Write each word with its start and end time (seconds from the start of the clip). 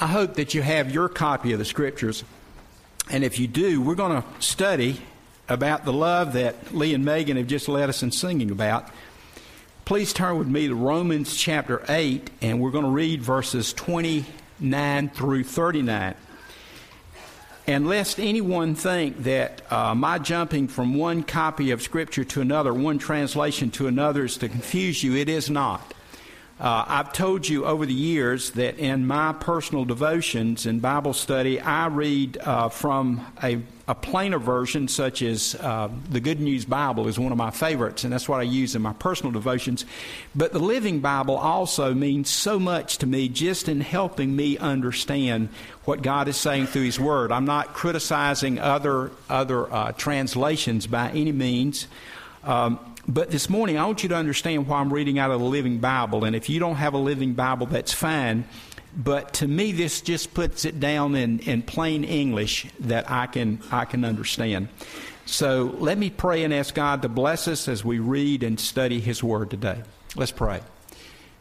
I 0.00 0.06
hope 0.06 0.34
that 0.34 0.54
you 0.54 0.62
have 0.62 0.92
your 0.92 1.08
copy 1.08 1.52
of 1.52 1.58
the 1.58 1.64
scriptures. 1.64 2.22
And 3.10 3.24
if 3.24 3.40
you 3.40 3.48
do, 3.48 3.80
we're 3.80 3.96
going 3.96 4.22
to 4.22 4.28
study 4.38 5.00
about 5.48 5.84
the 5.84 5.92
love 5.92 6.34
that 6.34 6.72
Lee 6.72 6.94
and 6.94 7.04
Megan 7.04 7.36
have 7.36 7.48
just 7.48 7.68
led 7.68 7.88
us 7.88 8.04
in 8.04 8.12
singing 8.12 8.52
about. 8.52 8.88
Please 9.84 10.12
turn 10.12 10.38
with 10.38 10.46
me 10.46 10.68
to 10.68 10.74
Romans 10.76 11.36
chapter 11.36 11.84
8, 11.88 12.30
and 12.42 12.60
we're 12.60 12.70
going 12.70 12.84
to 12.84 12.90
read 12.90 13.22
verses 13.22 13.72
29 13.72 15.08
through 15.08 15.42
39. 15.42 16.14
And 17.66 17.88
lest 17.88 18.20
anyone 18.20 18.76
think 18.76 19.24
that 19.24 19.62
uh, 19.72 19.96
my 19.96 20.20
jumping 20.20 20.68
from 20.68 20.94
one 20.94 21.24
copy 21.24 21.72
of 21.72 21.82
Scripture 21.82 22.24
to 22.24 22.40
another, 22.40 22.72
one 22.72 22.98
translation 22.98 23.72
to 23.72 23.88
another, 23.88 24.26
is 24.26 24.36
to 24.38 24.48
confuse 24.48 25.02
you, 25.02 25.16
it 25.16 25.28
is 25.28 25.50
not. 25.50 25.92
Uh, 26.60 26.84
I've 26.88 27.12
told 27.12 27.48
you 27.48 27.66
over 27.66 27.86
the 27.86 27.94
years 27.94 28.50
that 28.52 28.78
in 28.80 29.06
my 29.06 29.32
personal 29.32 29.84
devotions 29.84 30.66
and 30.66 30.82
Bible 30.82 31.12
study, 31.12 31.60
I 31.60 31.86
read 31.86 32.36
uh, 32.38 32.68
from 32.68 33.24
a, 33.40 33.60
a, 33.86 33.94
plainer 33.94 34.40
version, 34.40 34.88
such 34.88 35.22
as 35.22 35.54
uh, 35.54 35.88
the 36.10 36.18
Good 36.18 36.40
News 36.40 36.64
Bible, 36.64 37.06
is 37.06 37.16
one 37.16 37.30
of 37.30 37.38
my 37.38 37.52
favorites, 37.52 38.02
and 38.02 38.12
that's 38.12 38.28
what 38.28 38.40
I 38.40 38.42
use 38.42 38.74
in 38.74 38.82
my 38.82 38.92
personal 38.94 39.30
devotions. 39.30 39.84
But 40.34 40.52
the 40.52 40.58
Living 40.58 40.98
Bible 40.98 41.36
also 41.36 41.94
means 41.94 42.28
so 42.28 42.58
much 42.58 42.98
to 42.98 43.06
me 43.06 43.28
just 43.28 43.68
in 43.68 43.80
helping 43.80 44.34
me 44.34 44.58
understand 44.58 45.50
what 45.84 46.02
God 46.02 46.26
is 46.26 46.36
saying 46.36 46.66
through 46.66 46.82
His 46.82 46.98
Word. 46.98 47.30
I'm 47.30 47.44
not 47.44 47.72
criticizing 47.72 48.58
other 48.58 49.12
other 49.30 49.72
uh, 49.72 49.92
translations 49.92 50.88
by 50.88 51.10
any 51.10 51.30
means. 51.30 51.86
Um, 52.42 52.80
but 53.08 53.30
this 53.30 53.48
morning, 53.48 53.78
I 53.78 53.86
want 53.86 54.02
you 54.02 54.10
to 54.10 54.16
understand 54.16 54.68
why 54.68 54.80
I'm 54.80 54.92
reading 54.92 55.18
out 55.18 55.30
of 55.30 55.40
the 55.40 55.46
Living 55.46 55.78
Bible. 55.78 56.24
And 56.24 56.36
if 56.36 56.50
you 56.50 56.60
don't 56.60 56.76
have 56.76 56.92
a 56.92 56.98
Living 56.98 57.32
Bible, 57.32 57.66
that's 57.66 57.92
fine. 57.92 58.44
But 58.94 59.32
to 59.34 59.48
me, 59.48 59.72
this 59.72 60.02
just 60.02 60.34
puts 60.34 60.66
it 60.66 60.78
down 60.78 61.14
in, 61.14 61.38
in 61.40 61.62
plain 61.62 62.04
English 62.04 62.66
that 62.80 63.10
I 63.10 63.26
can, 63.26 63.60
I 63.70 63.86
can 63.86 64.04
understand. 64.04 64.68
So 65.24 65.74
let 65.78 65.96
me 65.96 66.10
pray 66.10 66.44
and 66.44 66.52
ask 66.52 66.74
God 66.74 67.02
to 67.02 67.08
bless 67.08 67.48
us 67.48 67.66
as 67.66 67.82
we 67.82 67.98
read 67.98 68.42
and 68.42 68.60
study 68.60 69.00
His 69.00 69.22
Word 69.22 69.50
today. 69.50 69.82
Let's 70.14 70.32
pray. 70.32 70.60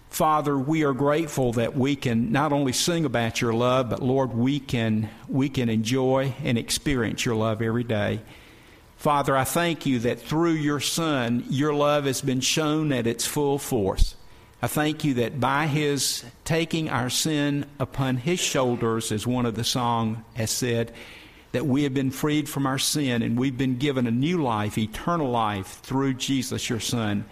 Father, 0.10 0.58
we 0.58 0.84
are 0.84 0.94
grateful 0.94 1.52
that 1.54 1.76
we 1.76 1.98
can 1.98 2.32
not 2.32 2.54
only 2.54 2.72
sing 2.72 3.04
about 3.04 3.42
your 3.42 3.54
love, 3.54 3.90
but 3.90 4.02
Lord, 4.02 4.34
we 4.34 4.60
can, 4.60 5.10
we 5.28 5.50
can 5.50 5.68
enjoy 5.68 6.34
and 6.44 6.58
experience 6.58 7.26
your 7.26 7.36
love 7.36 7.62
every 7.62 7.84
day. 7.84 8.22
Father, 8.98 9.38
I 9.38 9.44
thank 9.44 9.86
you 9.86 10.00
that 10.00 10.20
through 10.20 10.54
your 10.54 10.80
Son, 10.80 11.46
your 11.50 11.74
love 11.74 12.06
has 12.06 12.22
been 12.22 12.42
shown 12.42 12.92
at 12.92 13.06
its 13.06 13.28
full 13.28 13.60
force. 13.60 14.16
I 14.60 14.66
thank 14.66 15.04
you 15.04 15.14
that 15.16 15.40
by 15.40 15.68
his 15.68 16.26
taking 16.44 16.90
our 16.90 17.12
sin 17.12 17.68
upon 17.80 18.18
his 18.18 18.40
shoulders, 18.40 19.12
as 19.12 19.28
one 19.28 19.46
of 19.46 19.54
the 19.54 19.64
song 19.64 20.26
has 20.34 20.50
said, 20.50 20.92
that 21.52 21.68
we 21.68 21.84
have 21.84 21.94
been 21.94 22.10
freed 22.10 22.50
from 22.50 22.66
our 22.66 22.80
sin 22.80 23.22
and 23.22 23.38
we've 23.38 23.58
been 23.58 23.78
given 23.78 24.08
a 24.08 24.12
new 24.12 24.42
life, 24.42 24.80
eternal 24.80 25.30
life, 25.30 25.80
through 25.84 26.16
Jesus, 26.16 26.68
your 26.68 26.80
Son. 26.80 27.24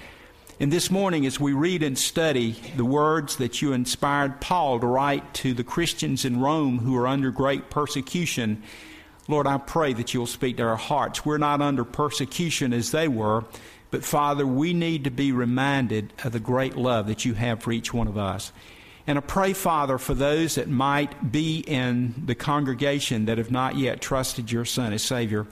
And 0.59 0.71
this 0.71 0.91
morning, 0.91 1.25
as 1.25 1.39
we 1.39 1.53
read 1.53 1.81
and 1.81 1.97
study 1.97 2.55
the 2.77 2.86
words 2.86 3.38
that 3.38 3.63
you 3.63 3.73
inspired 3.73 4.39
Paul 4.39 4.80
to 4.80 4.88
write 4.88 5.33
to 5.36 5.55
the 5.55 5.63
Christians 5.63 6.25
in 6.25 6.39
Rome 6.39 6.77
who 6.77 6.95
are 6.95 7.08
under 7.08 7.31
great 7.31 7.71
persecution, 7.71 8.61
Lord, 9.28 9.48
I 9.48 9.58
pray 9.58 9.94
that 9.94 10.14
you'll 10.14 10.28
speak 10.28 10.58
to 10.58 10.64
our 10.64 10.76
hearts. 10.76 11.26
We're 11.26 11.40
not 11.40 11.62
under 11.62 11.84
persecution 11.84 12.73
as 12.73 12.92
they 12.92 13.08
were, 13.08 13.45
but 13.90 14.04
Father, 14.04 14.45
we 14.45 14.73
need 14.73 15.06
to 15.06 15.12
be 15.12 15.32
reminded 15.32 16.14
of 16.23 16.32
the 16.32 16.40
great 16.40 16.76
love 16.76 17.08
that 17.08 17.26
you 17.26 17.34
have 17.34 17.62
for 17.62 17.72
each 17.72 17.94
one 17.94 18.08
of 18.08 18.17
us. 18.17 18.52
And 19.08 19.17
I 19.17 19.22
pray, 19.22 19.54
Father, 19.54 19.98
for 19.98 20.14
those 20.14 20.56
that 20.56 20.67
might 20.67 21.32
be 21.32 21.59
in 21.59 22.23
the 22.26 22.36
congregation 22.36 23.26
that 23.26 23.38
have 23.38 23.52
not 23.52 23.78
yet 23.78 24.02
trusted 24.02 24.52
your 24.52 24.66
Son 24.66 24.94
as 24.94 25.04
Savior. 25.04 25.45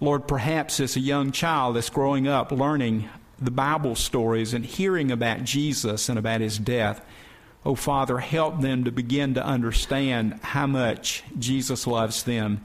Lord, 0.00 0.28
perhaps 0.28 0.80
as 0.80 0.96
a 0.96 1.00
young 1.00 1.30
child 1.30 1.76
that's 1.76 1.90
growing 1.90 2.26
up 2.26 2.52
learning 2.52 3.08
the 3.38 3.50
Bible 3.50 3.94
stories 3.94 4.54
and 4.54 4.64
hearing 4.64 5.10
about 5.10 5.44
Jesus 5.44 6.08
and 6.08 6.18
about 6.18 6.40
his 6.40 6.58
death, 6.58 7.04
oh, 7.64 7.74
Father, 7.74 8.18
help 8.18 8.60
them 8.60 8.84
to 8.84 8.90
begin 8.90 9.34
to 9.34 9.44
understand 9.44 10.40
how 10.42 10.66
much 10.66 11.22
Jesus 11.38 11.86
loves 11.86 12.22
them 12.22 12.62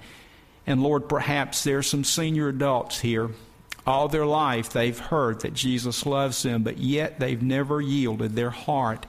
and 0.67 0.83
Lord, 0.83 1.09
perhaps 1.09 1.63
there's 1.63 1.87
some 1.87 2.03
senior 2.03 2.49
adults 2.49 2.99
here. 2.99 3.29
All 3.85 4.07
their 4.07 4.25
life 4.25 4.69
they've 4.69 4.97
heard 4.97 5.41
that 5.41 5.53
Jesus 5.53 6.05
loves 6.05 6.43
them, 6.43 6.63
but 6.63 6.77
yet 6.77 7.19
they've 7.19 7.41
never 7.41 7.81
yielded 7.81 8.35
their 8.35 8.51
heart 8.51 9.07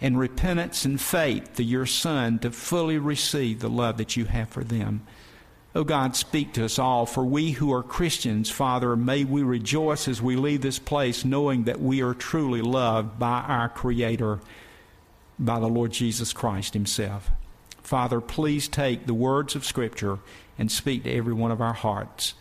in 0.00 0.16
repentance 0.16 0.84
and 0.84 1.00
faith 1.00 1.54
to 1.56 1.62
your 1.62 1.86
Son 1.86 2.38
to 2.40 2.50
fully 2.50 2.98
receive 2.98 3.60
the 3.60 3.70
love 3.70 3.96
that 3.98 4.16
you 4.16 4.24
have 4.24 4.48
for 4.48 4.64
them. 4.64 5.02
Oh 5.74 5.84
God, 5.84 6.16
speak 6.16 6.54
to 6.54 6.64
us 6.64 6.78
all. 6.78 7.06
For 7.06 7.24
we 7.24 7.52
who 7.52 7.72
are 7.72 7.82
Christians, 7.82 8.50
Father, 8.50 8.96
may 8.96 9.24
we 9.24 9.42
rejoice 9.42 10.08
as 10.08 10.20
we 10.20 10.34
leave 10.34 10.62
this 10.62 10.78
place 10.78 11.24
knowing 11.24 11.64
that 11.64 11.80
we 11.80 12.02
are 12.02 12.14
truly 12.14 12.62
loved 12.62 13.18
by 13.18 13.40
our 13.42 13.68
Creator, 13.68 14.40
by 15.38 15.60
the 15.60 15.68
Lord 15.68 15.92
Jesus 15.92 16.32
Christ 16.32 16.74
Himself. 16.74 17.30
Father, 17.82 18.20
please 18.20 18.66
take 18.66 19.06
the 19.06 19.14
words 19.14 19.54
of 19.54 19.64
Scripture 19.64 20.18
and 20.58 20.70
speak 20.70 21.04
to 21.04 21.12
every 21.12 21.32
one 21.32 21.50
of 21.50 21.60
our 21.60 21.72
hearts. 21.72 22.34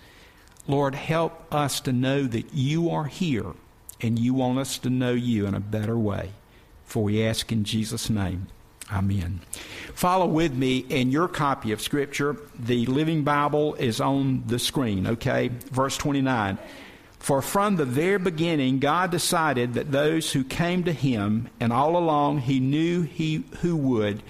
Lord, 0.68 0.96
help 0.96 1.54
us 1.54 1.80
to 1.82 1.94
know 1.94 2.24
that 2.24 2.54
you 2.54 2.90
are 2.90 3.06
here 3.06 3.54
and 4.02 4.20
you 4.20 4.34
want 4.34 4.60
us 4.60 4.78
to 4.80 4.90
know 4.90 5.14
you 5.14 5.46
in 5.46 5.54
a 5.54 5.60
better 5.60 5.98
way. 5.98 6.32
For 6.86 7.04
we 7.04 7.24
ask 7.24 7.52
in 7.52 7.64
Jesus' 7.64 8.10
name. 8.10 8.48
Amen. 8.92 9.42
Follow 9.94 10.26
with 10.26 10.54
me 10.54 10.78
in 10.78 11.12
your 11.12 11.28
copy 11.28 11.72
of 11.72 11.82
Scripture. 11.82 12.38
The 12.58 12.86
Living 12.86 13.24
Bible 13.24 13.76
is 13.76 14.00
on 14.00 14.44
the 14.48 14.60
screen, 14.60 15.08
okay? 15.08 15.50
Verse 15.72 15.98
29. 15.98 16.58
For 17.20 17.42
from 17.42 17.76
the 17.76 17.86
very 17.86 18.20
beginning, 18.20 18.80
God 18.80 19.12
decided 19.12 19.74
that 19.74 19.92
those 19.92 20.32
who 20.32 20.44
came 20.44 20.86
to 20.86 20.94
Him, 20.94 21.50
and 21.60 21.74
all 21.74 21.98
along 21.98 22.40
He 22.40 22.60
knew 22.62 23.02
He 23.02 23.44
who 23.60 23.76
would, 23.76 24.24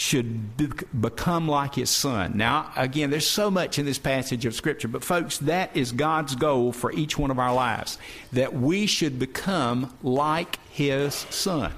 should 0.00 0.56
be, 0.56 0.66
become 0.98 1.46
like 1.46 1.74
his 1.74 1.90
son. 1.90 2.32
Now, 2.34 2.72
again, 2.74 3.10
there's 3.10 3.26
so 3.26 3.50
much 3.50 3.78
in 3.78 3.84
this 3.84 3.98
passage 3.98 4.46
of 4.46 4.54
Scripture, 4.54 4.88
but 4.88 5.04
folks, 5.04 5.36
that 5.38 5.76
is 5.76 5.92
God's 5.92 6.34
goal 6.34 6.72
for 6.72 6.90
each 6.92 7.18
one 7.18 7.30
of 7.30 7.38
our 7.38 7.52
lives 7.52 7.98
that 8.32 8.54
we 8.54 8.86
should 8.86 9.18
become 9.18 9.94
like 10.02 10.58
his 10.70 11.14
son. 11.28 11.74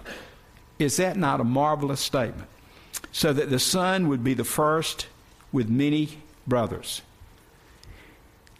Is 0.79 0.99
that 0.99 1.17
not 1.17 1.41
a 1.41 1.45
marvelous 1.45 2.01
statement? 2.01 2.49
So 3.11 3.33
that 3.33 3.51
the 3.51 3.59
son 3.59 4.07
would 4.07 4.23
be 4.23 4.35
the 4.35 4.45
first 4.45 5.09
with 5.51 5.69
many 5.69 6.11
brothers. 6.47 7.03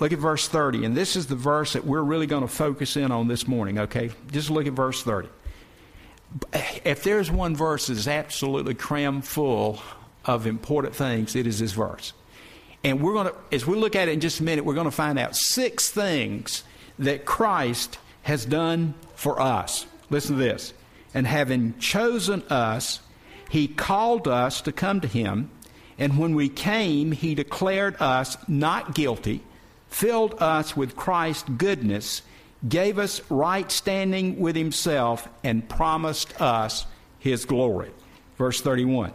Look 0.01 0.13
at 0.13 0.19
verse 0.19 0.49
30, 0.49 0.87
and 0.87 0.97
this 0.97 1.15
is 1.15 1.29
the 1.29 1.37
verse 1.37 1.75
that 1.75 1.85
we're 1.85 2.03
really 2.03 2.27
going 2.27 2.43
to 2.43 2.53
focus 2.53 2.97
in 2.97 3.13
on 3.13 3.29
this 3.29 3.47
morning, 3.47 3.79
okay? 3.79 4.11
Just 4.33 4.51
look 4.51 4.67
at 4.67 4.73
verse 4.73 5.05
30 5.05 5.29
if 6.85 7.05
there's 7.05 7.31
one 7.31 7.57
verse 7.57 7.87
that's 7.87 8.07
absolutely 8.07 8.75
crammed 8.75 9.25
full 9.25 9.81
of 10.25 10.47
important 10.47 10.95
things, 10.95 11.37
it 11.37 11.47
is 11.47 11.59
this 11.59 11.73
verse. 11.73 12.13
And 12.85 13.01
we're 13.01 13.13
going 13.13 13.29
to, 13.29 13.35
as 13.53 13.67
we 13.67 13.77
look 13.77 13.95
at 13.95 14.09
it 14.09 14.13
in 14.13 14.21
just 14.21 14.41
a 14.41 14.43
minute, 14.43 14.65
we're 14.65 14.75
going 14.75 14.87
to 14.87 14.91
find 14.91 15.19
out 15.19 15.37
six 15.37 15.91
things 15.91 16.65
that 16.99 17.25
Christ 17.25 17.99
has 18.23 18.45
done 18.45 18.95
for 19.15 19.41
us. 19.41 19.87
Listen 20.11 20.37
to 20.37 20.43
this. 20.43 20.75
And 21.15 21.27
having 21.27 21.79
chosen 21.79 22.43
us, 22.45 23.01
he 23.51 23.69
called 23.69 24.27
us 24.27 24.61
to 24.63 24.73
come 24.73 25.01
to 25.01 25.09
him. 25.09 25.51
And 25.99 26.19
when 26.19 26.35
we 26.35 26.49
came, 26.49 27.13
he 27.13 27.35
declared 27.35 27.97
us 28.01 28.37
not 28.49 28.95
guilty, 28.95 29.43
filled 29.89 30.35
us 30.43 30.77
with 30.77 30.97
Christ's 30.97 31.49
goodness 31.57 32.23
gave 32.69 32.99
us 32.99 33.21
right 33.31 33.71
standing 33.71 34.39
with 34.39 34.57
himself, 34.57 35.29
and 35.43 35.69
promised 35.69 36.41
us 36.41 36.87
his 37.19 37.45
glory. 37.45 37.91
Verse 38.37 38.61
31. 38.61 39.13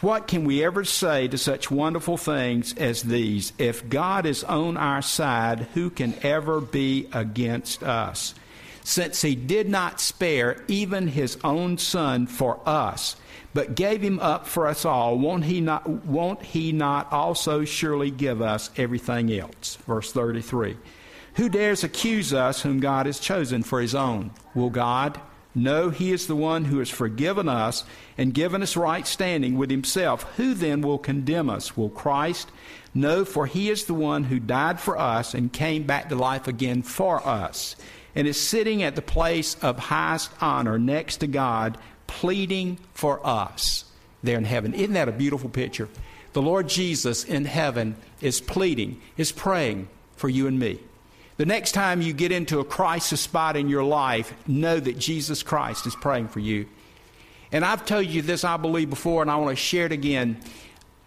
What 0.00 0.28
can 0.28 0.44
we 0.44 0.64
ever 0.64 0.84
say 0.84 1.28
to 1.28 1.36
such 1.36 1.70
wonderful 1.70 2.16
things 2.16 2.74
as 2.78 3.02
these? 3.02 3.52
If 3.58 3.88
God 3.88 4.24
is 4.24 4.42
on 4.44 4.78
our 4.78 5.02
side, 5.02 5.66
who 5.74 5.90
can 5.90 6.14
ever 6.22 6.60
be 6.60 7.06
against 7.12 7.82
us? 7.82 8.34
Since 8.82 9.20
he 9.20 9.34
did 9.34 9.68
not 9.68 10.00
spare 10.00 10.64
even 10.68 11.08
his 11.08 11.36
own 11.44 11.76
son 11.76 12.26
for 12.26 12.60
us, 12.66 13.16
but 13.52 13.74
gave 13.74 14.00
him 14.00 14.18
up 14.20 14.46
for 14.46 14.66
us 14.66 14.86
all, 14.86 15.18
won't 15.18 15.44
he 15.44 15.60
not, 15.60 15.86
won't 16.06 16.42
he 16.42 16.72
not 16.72 17.12
also 17.12 17.66
surely 17.66 18.10
give 18.10 18.40
us 18.40 18.70
everything 18.78 19.30
else? 19.30 19.76
Verse 19.86 20.12
33. 20.12 20.78
Who 21.34 21.48
dares 21.48 21.84
accuse 21.84 22.32
us 22.32 22.62
whom 22.62 22.80
God 22.80 23.06
has 23.06 23.20
chosen 23.20 23.62
for 23.62 23.80
his 23.80 23.94
own? 23.94 24.32
Will 24.54 24.70
God? 24.70 25.20
No, 25.54 25.90
he 25.90 26.12
is 26.12 26.26
the 26.26 26.36
one 26.36 26.66
who 26.66 26.78
has 26.78 26.90
forgiven 26.90 27.48
us 27.48 27.84
and 28.16 28.32
given 28.32 28.62
us 28.62 28.76
right 28.76 29.06
standing 29.06 29.58
with 29.58 29.70
himself. 29.70 30.22
Who 30.36 30.54
then 30.54 30.80
will 30.80 30.98
condemn 30.98 31.50
us? 31.50 31.76
Will 31.76 31.88
Christ? 31.88 32.50
No, 32.94 33.24
for 33.24 33.46
he 33.46 33.68
is 33.68 33.84
the 33.84 33.94
one 33.94 34.24
who 34.24 34.38
died 34.38 34.78
for 34.78 34.96
us 34.98 35.34
and 35.34 35.52
came 35.52 35.84
back 35.84 36.08
to 36.08 36.14
life 36.14 36.46
again 36.46 36.82
for 36.82 37.26
us, 37.26 37.76
and 38.14 38.26
is 38.26 38.40
sitting 38.40 38.82
at 38.82 38.96
the 38.96 39.02
place 39.02 39.56
of 39.62 39.78
highest 39.78 40.30
honor 40.40 40.78
next 40.78 41.18
to 41.18 41.26
God, 41.26 41.78
pleading 42.06 42.78
for 42.92 43.24
us. 43.26 43.84
there 44.22 44.38
in 44.38 44.44
heaven. 44.44 44.74
Isn't 44.74 44.94
that 44.94 45.08
a 45.08 45.12
beautiful 45.12 45.50
picture? 45.50 45.88
The 46.32 46.42
Lord 46.42 46.68
Jesus 46.68 47.24
in 47.24 47.44
heaven 47.44 47.96
is 48.20 48.40
pleading, 48.40 49.00
is 49.16 49.32
praying 49.32 49.88
for 50.16 50.28
you 50.28 50.46
and 50.46 50.58
me. 50.58 50.78
The 51.40 51.46
next 51.46 51.72
time 51.72 52.02
you 52.02 52.12
get 52.12 52.32
into 52.32 52.60
a 52.60 52.64
crisis 52.66 53.22
spot 53.22 53.56
in 53.56 53.70
your 53.70 53.82
life, 53.82 54.34
know 54.46 54.78
that 54.78 54.98
Jesus 54.98 55.42
Christ 55.42 55.86
is 55.86 55.96
praying 55.96 56.28
for 56.28 56.38
you. 56.38 56.66
And 57.50 57.64
I've 57.64 57.86
told 57.86 58.08
you 58.08 58.20
this, 58.20 58.44
I 58.44 58.58
believe, 58.58 58.90
before, 58.90 59.22
and 59.22 59.30
I 59.30 59.36
want 59.36 59.48
to 59.48 59.56
share 59.56 59.86
it 59.86 59.92
again. 59.92 60.38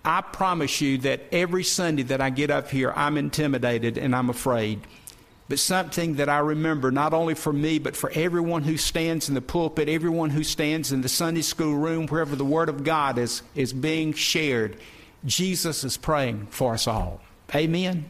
I 0.04 0.22
promise 0.22 0.82
you 0.82 0.98
that 0.98 1.22
every 1.32 1.64
Sunday 1.64 2.02
that 2.02 2.20
I 2.20 2.32
get 2.32 2.50
up 2.50 2.72
here, 2.72 2.92
I'm 2.96 3.16
intimidated 3.16 4.00
and 4.00 4.16
I'm 4.16 4.32
afraid. 4.32 4.80
But 5.50 5.60
something 5.60 6.16
that 6.16 6.30
I 6.30 6.40
remember, 6.40 6.90
not 6.90 7.14
only 7.14 7.36
for 7.36 7.54
me, 7.54 7.78
but 7.78 7.96
for 7.96 8.12
everyone 8.16 8.64
who 8.64 8.76
stands 8.76 9.30
in 9.30 9.36
the 9.36 9.42
pulpit, 9.42 9.88
everyone 9.88 10.32
who 10.32 10.44
stands 10.44 10.92
in 10.92 11.02
the 11.02 11.10
Sunday 11.10 11.44
school 11.44 11.76
room, 11.76 12.08
wherever 12.08 12.36
the 12.36 12.44
Word 12.44 12.70
of 12.70 12.84
God 12.84 13.20
is, 13.20 13.44
is 13.54 13.72
being 13.72 14.14
shared, 14.14 14.78
Jesus 15.26 15.84
is 15.84 15.96
praying 15.96 16.48
for 16.48 16.74
us 16.74 16.88
all. 16.88 17.22
Amen? 17.54 18.10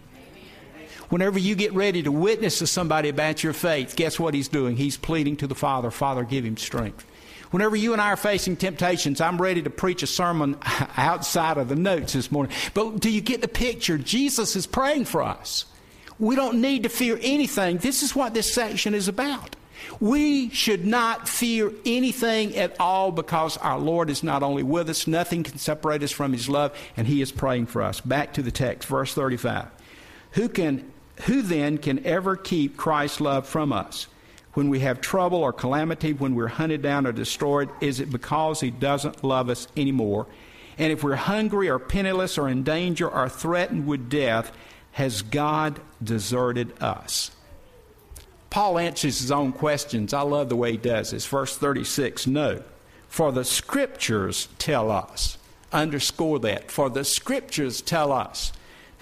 Whenever 1.13 1.37
you 1.37 1.53
get 1.53 1.71
ready 1.73 2.01
to 2.01 2.11
witness 2.11 2.57
to 2.57 2.65
somebody 2.65 3.07
about 3.07 3.43
your 3.43 3.53
faith, 3.53 3.95
guess 3.95 4.19
what 4.19 4.33
he's 4.33 4.47
doing? 4.47 4.75
He's 4.75 4.97
pleading 4.97 5.37
to 5.37 5.45
the 5.45 5.53
Father, 5.53 5.91
Father, 5.91 6.23
give 6.23 6.43
him 6.43 6.57
strength. 6.57 7.05
Whenever 7.51 7.75
you 7.75 7.93
and 7.93 8.01
I 8.01 8.13
are 8.13 8.17
facing 8.17 8.55
temptations, 8.55 9.21
I'm 9.21 9.39
ready 9.39 9.61
to 9.61 9.69
preach 9.69 10.01
a 10.01 10.07
sermon 10.07 10.57
outside 10.97 11.59
of 11.59 11.69
the 11.69 11.75
notes 11.75 12.13
this 12.13 12.31
morning. 12.31 12.51
But 12.73 12.99
do 12.99 13.11
you 13.11 13.21
get 13.21 13.41
the 13.41 13.47
picture? 13.47 13.99
Jesus 13.99 14.55
is 14.55 14.65
praying 14.65 15.05
for 15.05 15.21
us. 15.21 15.65
We 16.17 16.35
don't 16.35 16.59
need 16.61 16.81
to 16.81 16.89
fear 16.89 17.19
anything. 17.21 17.77
This 17.77 18.01
is 18.01 18.15
what 18.15 18.33
this 18.33 18.51
section 18.51 18.95
is 18.95 19.07
about. 19.07 19.55
We 19.99 20.49
should 20.49 20.83
not 20.83 21.29
fear 21.29 21.71
anything 21.85 22.57
at 22.57 22.75
all 22.79 23.11
because 23.11 23.55
our 23.57 23.77
Lord 23.77 24.09
is 24.09 24.23
not 24.23 24.41
only 24.41 24.63
with 24.63 24.89
us, 24.89 25.05
nothing 25.05 25.43
can 25.43 25.59
separate 25.59 26.01
us 26.01 26.11
from 26.11 26.33
His 26.33 26.49
love, 26.49 26.75
and 26.97 27.05
He 27.05 27.21
is 27.21 27.31
praying 27.31 27.67
for 27.67 27.83
us. 27.83 28.01
Back 28.01 28.33
to 28.33 28.41
the 28.41 28.49
text, 28.49 28.89
verse 28.89 29.13
35. 29.13 29.67
Who, 30.31 30.49
can, 30.49 30.91
who 31.21 31.41
then 31.41 31.77
can 31.77 32.05
ever 32.05 32.35
keep 32.35 32.75
Christ's 32.77 33.21
love 33.21 33.47
from 33.47 33.71
us? 33.71 34.07
when 34.53 34.69
we 34.69 34.79
have 34.81 35.01
trouble 35.01 35.39
or 35.39 35.51
calamity, 35.51 36.13
when 36.13 36.35
we're 36.35 36.47
hunted 36.47 36.81
down 36.81 37.07
or 37.07 37.11
destroyed, 37.11 37.69
is 37.81 37.99
it 37.99 38.11
because 38.11 38.59
He 38.61 38.69
doesn't 38.71 39.23
love 39.23 39.49
us 39.49 39.67
anymore? 39.75 40.27
And 40.77 40.91
if 40.91 41.03
we're 41.03 41.15
hungry 41.15 41.69
or 41.69 41.79
penniless 41.79 42.37
or 42.37 42.47
in 42.49 42.63
danger 42.63 43.07
or 43.07 43.29
threatened 43.29 43.87
with 43.87 44.09
death, 44.09 44.51
has 44.93 45.21
God 45.21 45.79
deserted 46.03 46.81
us? 46.81 47.31
Paul 48.49 48.77
answers 48.77 49.19
his 49.19 49.31
own 49.31 49.51
questions. 49.51 50.13
I 50.13 50.21
love 50.21 50.49
the 50.49 50.55
way 50.55 50.71
he 50.71 50.77
does 50.77 51.11
this. 51.11 51.25
Verse 51.25 51.57
36 51.57 52.27
No, 52.27 52.61
for 53.07 53.31
the 53.31 53.43
scriptures 53.43 54.47
tell 54.59 54.91
us, 54.91 55.39
underscore 55.71 56.39
that, 56.39 56.69
for 56.69 56.89
the 56.89 57.03
scriptures 57.03 57.81
tell 57.81 58.11
us 58.11 58.53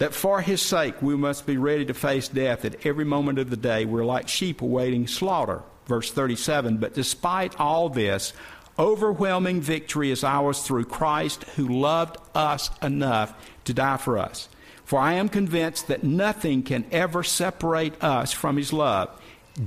that 0.02 0.12
for 0.12 0.40
his 0.40 0.60
sake 0.60 1.00
we 1.00 1.14
must 1.14 1.46
be 1.46 1.56
ready 1.56 1.84
to 1.84 1.94
face 1.94 2.26
death 2.26 2.64
at 2.64 2.84
every 2.84 3.04
moment 3.04 3.38
of 3.38 3.50
the 3.50 3.56
day. 3.56 3.84
We're 3.84 4.04
like 4.04 4.26
sheep 4.26 4.60
awaiting 4.60 5.06
slaughter. 5.06 5.62
Verse 5.86 6.10
37 6.10 6.78
But 6.78 6.92
despite 6.92 7.60
all 7.60 7.88
this, 7.88 8.32
overwhelming 8.76 9.60
victory 9.60 10.10
is 10.10 10.24
ours 10.24 10.60
through 10.62 10.86
Christ 10.86 11.44
who 11.54 11.68
loved 11.68 12.16
us 12.34 12.68
enough 12.82 13.32
to 13.64 13.72
die 13.72 13.96
for 13.96 14.18
us. 14.18 14.48
For 14.84 14.98
I 14.98 15.12
am 15.12 15.28
convinced 15.28 15.86
that 15.86 16.02
nothing 16.02 16.64
can 16.64 16.84
ever 16.90 17.22
separate 17.22 18.02
us 18.02 18.32
from 18.32 18.56
his 18.56 18.72
love. 18.72 19.08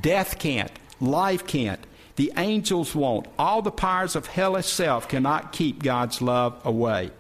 Death 0.02 0.38
can't, 0.38 0.72
life 1.00 1.48
can't, 1.48 1.80
the 2.18 2.34
angels 2.36 2.94
won't. 2.94 3.28
All 3.40 3.62
the 3.62 3.72
powers 3.72 4.18
of 4.18 4.28
hell 4.28 4.58
itself 4.58 5.08
cannot 5.08 5.54
keep 5.54 5.82
God's 5.82 6.22
love 6.22 6.60
away. 6.66 7.12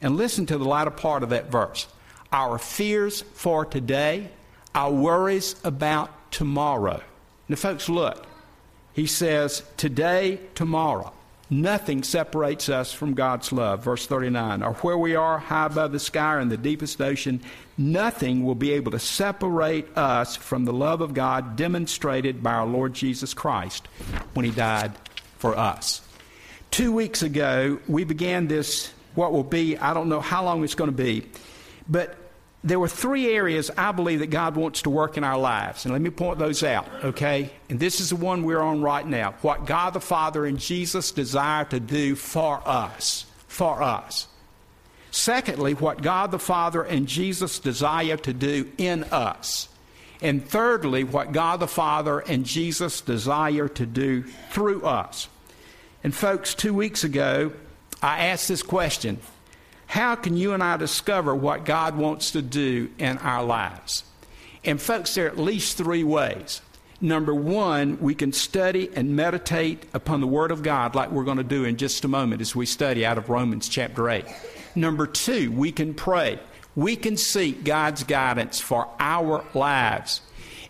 And 0.00 0.16
listen 0.16 0.46
to 0.46 0.56
the 0.56 0.64
latter 0.64 0.92
part 0.92 1.24
of 1.24 1.30
that 1.30 1.50
verse 1.50 1.88
our 2.32 2.58
fears 2.58 3.22
for 3.34 3.64
today, 3.64 4.30
our 4.74 4.92
worries 4.92 5.56
about 5.64 6.32
tomorrow. 6.32 7.02
Now, 7.48 7.56
folks, 7.56 7.88
look. 7.88 8.26
He 8.92 9.06
says, 9.06 9.62
today, 9.76 10.40
tomorrow. 10.54 11.12
Nothing 11.52 12.04
separates 12.04 12.68
us 12.68 12.92
from 12.92 13.14
God's 13.14 13.50
love. 13.50 13.82
Verse 13.82 14.06
39. 14.06 14.62
Or 14.62 14.74
where 14.74 14.96
we 14.96 15.16
are, 15.16 15.38
high 15.38 15.66
above 15.66 15.90
the 15.90 15.98
sky 15.98 16.34
or 16.34 16.40
in 16.40 16.48
the 16.48 16.56
deepest 16.56 17.00
ocean, 17.00 17.40
nothing 17.76 18.44
will 18.44 18.54
be 18.54 18.72
able 18.72 18.92
to 18.92 19.00
separate 19.00 19.96
us 19.96 20.36
from 20.36 20.64
the 20.64 20.72
love 20.72 21.00
of 21.00 21.12
God 21.12 21.56
demonstrated 21.56 22.40
by 22.40 22.52
our 22.52 22.66
Lord 22.66 22.94
Jesus 22.94 23.34
Christ 23.34 23.88
when 24.34 24.44
He 24.44 24.52
died 24.52 24.92
for 25.38 25.56
us. 25.56 26.02
Two 26.70 26.92
weeks 26.92 27.22
ago, 27.22 27.80
we 27.88 28.04
began 28.04 28.46
this, 28.46 28.92
what 29.16 29.32
will 29.32 29.42
be, 29.42 29.76
I 29.76 29.92
don't 29.92 30.08
know 30.08 30.20
how 30.20 30.44
long 30.44 30.62
it's 30.62 30.76
going 30.76 30.90
to 30.90 30.96
be, 30.96 31.26
but 31.90 32.16
there 32.62 32.78
were 32.78 32.88
three 32.88 33.32
areas 33.32 33.70
I 33.76 33.92
believe 33.92 34.20
that 34.20 34.28
God 34.28 34.54
wants 34.54 34.82
to 34.82 34.90
work 34.90 35.16
in 35.16 35.24
our 35.24 35.38
lives. 35.38 35.84
And 35.84 35.92
let 35.92 36.02
me 36.02 36.10
point 36.10 36.38
those 36.38 36.62
out, 36.62 36.86
okay? 37.02 37.50
And 37.68 37.80
this 37.80 38.00
is 38.00 38.10
the 38.10 38.16
one 38.16 38.44
we're 38.44 38.60
on 38.60 38.82
right 38.82 39.06
now. 39.06 39.34
What 39.42 39.66
God 39.66 39.94
the 39.94 40.00
Father 40.00 40.44
and 40.44 40.58
Jesus 40.58 41.10
desire 41.10 41.64
to 41.66 41.80
do 41.80 42.14
for 42.14 42.62
us. 42.66 43.24
For 43.48 43.82
us. 43.82 44.28
Secondly, 45.10 45.74
what 45.74 46.02
God 46.02 46.30
the 46.30 46.38
Father 46.38 46.82
and 46.82 47.06
Jesus 47.08 47.58
desire 47.58 48.18
to 48.18 48.32
do 48.32 48.70
in 48.78 49.04
us. 49.04 49.68
And 50.22 50.46
thirdly, 50.46 51.02
what 51.02 51.32
God 51.32 51.60
the 51.60 51.66
Father 51.66 52.20
and 52.20 52.44
Jesus 52.44 53.00
desire 53.00 53.68
to 53.68 53.86
do 53.86 54.24
through 54.50 54.84
us. 54.84 55.28
And 56.04 56.14
folks, 56.14 56.54
two 56.54 56.74
weeks 56.74 57.04
ago, 57.04 57.52
I 58.02 58.26
asked 58.26 58.48
this 58.48 58.62
question 58.62 59.18
how 59.90 60.14
can 60.14 60.36
you 60.36 60.52
and 60.52 60.62
I 60.62 60.76
discover 60.76 61.34
what 61.34 61.64
God 61.64 61.96
wants 61.96 62.30
to 62.30 62.42
do 62.42 62.90
in 62.96 63.18
our 63.18 63.42
lives? 63.42 64.04
And, 64.64 64.80
folks, 64.80 65.16
there 65.16 65.26
are 65.26 65.28
at 65.28 65.36
least 65.36 65.76
three 65.76 66.04
ways. 66.04 66.62
Number 67.00 67.34
one, 67.34 67.98
we 68.00 68.14
can 68.14 68.32
study 68.32 68.88
and 68.94 69.16
meditate 69.16 69.86
upon 69.92 70.20
the 70.20 70.28
Word 70.28 70.52
of 70.52 70.62
God 70.62 70.94
like 70.94 71.10
we're 71.10 71.24
going 71.24 71.38
to 71.38 71.42
do 71.42 71.64
in 71.64 71.76
just 71.76 72.04
a 72.04 72.08
moment 72.08 72.40
as 72.40 72.54
we 72.54 72.66
study 72.66 73.04
out 73.04 73.18
of 73.18 73.30
Romans 73.30 73.68
chapter 73.68 74.08
8. 74.08 74.26
Number 74.76 75.08
two, 75.08 75.50
we 75.50 75.72
can 75.72 75.92
pray. 75.92 76.38
We 76.76 76.94
can 76.94 77.16
seek 77.16 77.64
God's 77.64 78.04
guidance 78.04 78.60
for 78.60 78.86
our 79.00 79.44
lives. 79.54 80.20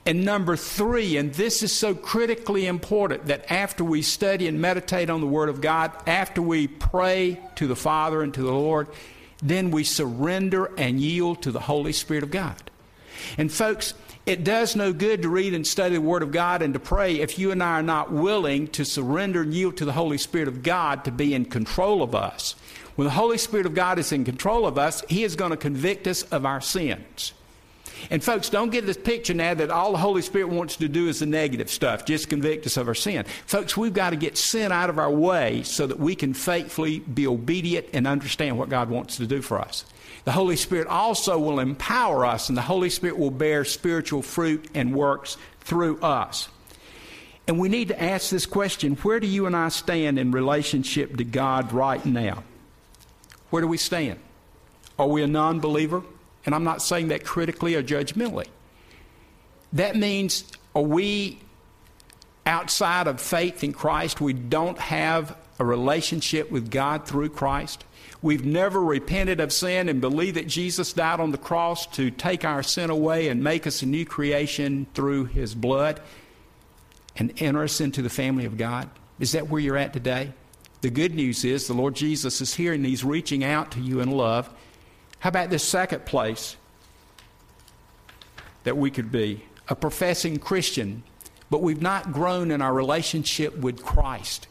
And 0.07 0.25
number 0.25 0.57
three, 0.57 1.19
and 1.19 1.33
this 1.35 1.63
is 1.63 1.73
so 1.73 1.95
critically 1.95 2.67
important 2.67 3.27
that 3.27 3.51
after 3.51 3.85
we 3.85 4.01
study 4.01 4.49
and 4.49 4.61
meditate 4.61 5.11
on 5.11 5.21
the 5.21 5.27
Word 5.27 5.51
of 5.51 5.61
God, 5.61 5.93
after 6.07 6.41
we 6.41 6.67
pray 6.67 7.39
to 7.57 7.67
the 7.67 7.77
Father 7.77 8.23
and 8.23 8.33
to 8.35 8.43
the 8.43 8.53
Lord, 8.53 8.89
then 9.43 9.71
we 9.71 9.85
surrender 9.85 10.73
and 10.79 11.01
yield 11.01 11.43
to 11.43 11.53
the 11.53 11.61
Holy 11.61 11.93
Spirit 11.93 12.23
of 12.23 12.31
God. 12.31 12.71
And 13.37 13.53
folks, 13.53 13.93
it 14.25 14.45
does 14.45 14.75
no 14.77 14.93
good 14.93 15.23
to 15.23 15.29
read 15.29 15.55
and 15.55 15.67
study 15.67 15.97
the 15.97 16.01
Word 16.01 16.23
of 16.23 16.33
God 16.33 16.63
and 16.63 16.73
to 16.75 16.81
pray 16.81 17.21
if 17.21 17.39
you 17.39 17.51
and 17.51 17.63
I 17.63 17.81
are 17.81 17.83
not 17.83 18.13
willing 18.13 18.69
to 18.69 18.85
surrender 18.85 19.43
and 19.43 19.53
yield 19.53 19.77
to 19.79 19.85
the 19.85 19.93
Holy 19.93 20.19
Spirit 20.19 20.49
of 20.49 20.63
God 20.63 21.05
to 21.05 21.11
be 21.11 21.35
in 21.35 21.45
control 21.45 22.03
of 22.03 22.15
us. 22.15 22.55
When 22.97 23.07
the 23.07 23.13
Holy 23.13 23.39
Spirit 23.39 23.67
of 23.67 23.75
God 23.75 23.99
is 23.99 24.13
in 24.13 24.25
control 24.25 24.67
of 24.67 24.79
us, 24.79 25.03
He 25.09 25.25
is 25.25 25.37
going 25.37 25.51
to 25.51 25.57
convict 25.57 26.07
us 26.07 26.23
of 26.25 26.47
our 26.47 26.61
sins. 26.61 27.33
And 28.09 28.23
folks, 28.23 28.49
don't 28.49 28.71
get 28.71 28.87
this 28.87 28.97
picture 28.97 29.35
now 29.35 29.55
that 29.55 29.71
all 29.71 29.93
the 29.93 29.99
Holy 29.99 30.23
Spirit 30.23 30.49
wants 30.49 30.77
to 30.77 30.89
do 30.89 31.09
is 31.09 31.19
the 31.19 31.27
negative 31.27 31.71
stuff, 31.71 32.05
just 32.05 32.29
convict 32.29 32.67
us 32.67 32.77
of 32.77 32.89
our 32.89 32.95
sin. 32.95 33.25
Folks, 33.47 33.77
we've 33.77 33.93
got 33.93 34.11
to 34.11 34.17
get 34.17 34.39
sin 34.39 34.73
out 34.73 34.91
of 34.91 34.99
our 34.99 35.11
way 35.11 35.63
so 35.63 35.87
that 35.87 35.99
we 35.99 36.15
can 36.15 36.33
faithfully 36.33 37.01
be 37.01 37.27
obedient 37.27 37.87
and 37.93 38.07
understand 38.07 38.59
what 38.59 38.69
God 38.69 38.89
wants 38.89 39.17
to 39.19 39.27
do 39.27 39.43
for 39.43 39.59
us. 39.59 39.85
The 40.25 40.33
Holy 40.33 40.57
Spirit 40.57 40.87
also 40.87 41.39
will 41.39 41.61
empower 41.61 42.27
us, 42.27 42.49
and 42.49 42.57
the 42.57 42.63
Holy 42.63 42.91
Spirit 42.91 43.19
will 43.19 43.31
bear 43.31 43.65
spiritual 43.65 44.23
fruit 44.23 44.69
and 44.75 44.95
works 44.95 45.37
through 45.61 46.01
us. 46.01 46.49
And 47.49 47.59
we 47.59 47.69
need 47.69 47.89
to 47.89 48.01
ask 48.01 48.31
this 48.31 48.47
question 48.47 48.95
where 48.97 49.19
do 49.19 49.27
you 49.27 49.47
and 49.47 49.57
I 49.57 49.71
stand 49.71 50.19
in 50.19 50.31
relationship 50.31 51.17
to 51.17 51.25
God 51.25 51.73
right 51.73 52.05
now? 52.05 52.45
Where 53.51 53.63
do 53.63 53.69
we 53.69 53.77
stand? 53.77 54.21
Are 54.99 55.09
we 55.09 55.23
a 55.23 55.27
non 55.27 55.61
believer? 55.61 56.03
And 56.47 56.55
I'm 56.55 56.65
not 56.65 56.83
saying 56.83 57.09
that 57.09 57.25
critically 57.25 57.75
or 57.75 57.83
judgmentally. 57.83 58.47
That 59.73 59.97
means, 59.97 60.45
are 60.75 60.83
we 60.83 61.39
outside 62.47 63.07
of 63.07 63.21
faith 63.21 63.63
in 63.63 63.73
Christ? 63.73 64.21
We 64.21 64.33
don't 64.33 64.79
have 64.79 65.37
a 65.59 65.65
relationship 65.65 66.51
with 66.51 66.71
God 66.71 67.07
through 67.07 67.29
Christ. 67.29 67.85
We've 68.23 68.45
never 68.45 68.81
repented 68.81 69.41
of 69.41 69.53
sin 69.53 69.89
and 69.89 70.01
believe 70.01 70.35
that 70.35 70.47
Jesus 70.47 70.93
died 70.93 71.21
on 71.21 71.31
the 71.31 71.39
cross 71.39 71.87
to 71.89 72.11
take 72.11 72.45
our 72.45 72.63
sin 72.63 72.91
away 72.91 73.29
and 73.29 73.43
make 73.43 73.67
us 73.67 73.83
a 73.83 73.87
new 73.87 74.05
creation 74.05 74.87
through 74.95 75.27
his 75.27 75.55
blood 75.55 76.01
and 77.17 77.33
enter 77.41 77.63
us 77.63 77.81
into 77.81 78.03
the 78.03 78.11
family 78.11 78.45
of 78.45 78.57
God. 78.57 78.91
Is 79.19 79.33
that 79.33 79.49
where 79.49 79.61
you're 79.61 79.77
at 79.77 79.93
today? 79.93 80.33
The 80.81 80.91
good 80.91 81.15
news 81.15 81.45
is 81.45 81.67
the 81.67 81.75
Lord 81.75 81.95
Jesus 81.95 82.41
is 82.41 82.55
here 82.55 82.73
and 82.73 82.85
he's 82.85 83.05
reaching 83.05 83.45
out 83.45 83.73
to 83.73 83.81
you 83.81 84.01
in 84.01 84.11
love. 84.11 84.51
How 85.21 85.29
about 85.29 85.51
this 85.51 85.63
second 85.63 86.07
place 86.07 86.57
that 88.65 88.77
we 88.77 88.91
could 88.91 89.13
be? 89.13 89.45
A 89.69 89.77
professing 89.77 90.39
Christian, 90.39 91.03
but 91.51 91.63
we've 91.63 91.83
not 91.83 92.13
grown 92.13 92.51
in 92.51 92.61
our 92.61 92.73
relationship 92.73 93.57
with 93.57 93.85
Christ. 93.85 94.49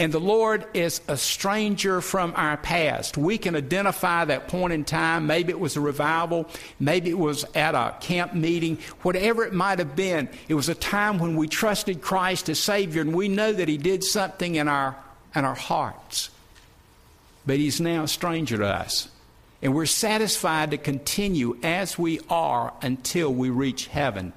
And 0.00 0.12
the 0.12 0.20
Lord 0.20 0.64
is 0.74 1.00
a 1.08 1.16
stranger 1.16 2.00
from 2.00 2.32
our 2.36 2.56
past. 2.56 3.18
We 3.18 3.36
can 3.36 3.56
identify 3.56 4.24
that 4.24 4.46
point 4.46 4.72
in 4.72 4.84
time. 4.84 5.26
Maybe 5.26 5.50
it 5.50 5.58
was 5.58 5.76
a 5.76 5.80
revival. 5.80 6.48
Maybe 6.78 7.10
it 7.10 7.18
was 7.18 7.44
at 7.54 7.74
a 7.74 7.96
camp 8.00 8.32
meeting. 8.32 8.78
Whatever 9.02 9.44
it 9.44 9.52
might 9.52 9.80
have 9.80 9.96
been, 9.96 10.28
it 10.48 10.54
was 10.54 10.68
a 10.68 10.74
time 10.74 11.18
when 11.18 11.36
we 11.36 11.48
trusted 11.48 12.00
Christ 12.00 12.48
as 12.48 12.60
Savior 12.60 13.02
and 13.02 13.12
we 13.12 13.28
know 13.28 13.52
that 13.52 13.68
He 13.68 13.76
did 13.76 14.04
something 14.04 14.54
in 14.54 14.68
our, 14.68 14.96
in 15.34 15.44
our 15.44 15.56
hearts. 15.56 16.30
But 17.44 17.56
He's 17.56 17.80
now 17.80 18.04
a 18.04 18.08
stranger 18.08 18.56
to 18.58 18.66
us. 18.66 19.08
And 19.60 19.74
we're 19.74 19.86
satisfied 19.86 20.70
to 20.70 20.78
continue 20.78 21.58
as 21.62 21.98
we 21.98 22.20
are 22.30 22.72
until 22.82 23.32
we 23.32 23.50
reach 23.50 23.88
heaven 23.88 24.32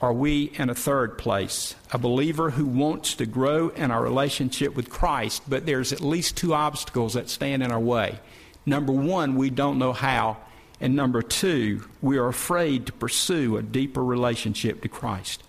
are 0.00 0.12
we 0.14 0.44
in 0.54 0.70
a 0.70 0.74
third 0.74 1.18
place? 1.18 1.74
A 1.92 1.98
believer 1.98 2.50
who 2.50 2.64
wants 2.64 3.14
to 3.16 3.26
grow 3.26 3.68
in 3.68 3.90
our 3.90 4.02
relationship 4.02 4.74
with 4.74 4.88
Christ, 4.88 5.42
but 5.46 5.66
there's 5.66 5.92
at 5.92 6.00
least 6.00 6.38
two 6.38 6.54
obstacles 6.54 7.14
that 7.14 7.28
stand 7.28 7.62
in 7.62 7.70
our 7.70 7.80
way. 7.80 8.18
Number 8.64 8.92
one, 8.92 9.36
we 9.36 9.50
don't 9.50 9.78
know 9.78 9.92
how. 9.92 10.38
And 10.80 10.96
number 10.96 11.20
two, 11.20 11.86
we 12.00 12.16
are 12.16 12.28
afraid 12.28 12.86
to 12.86 12.92
pursue 12.92 13.58
a 13.58 13.62
deeper 13.62 14.02
relationship 14.02 14.80
to 14.82 14.88
Christ. 14.88 15.42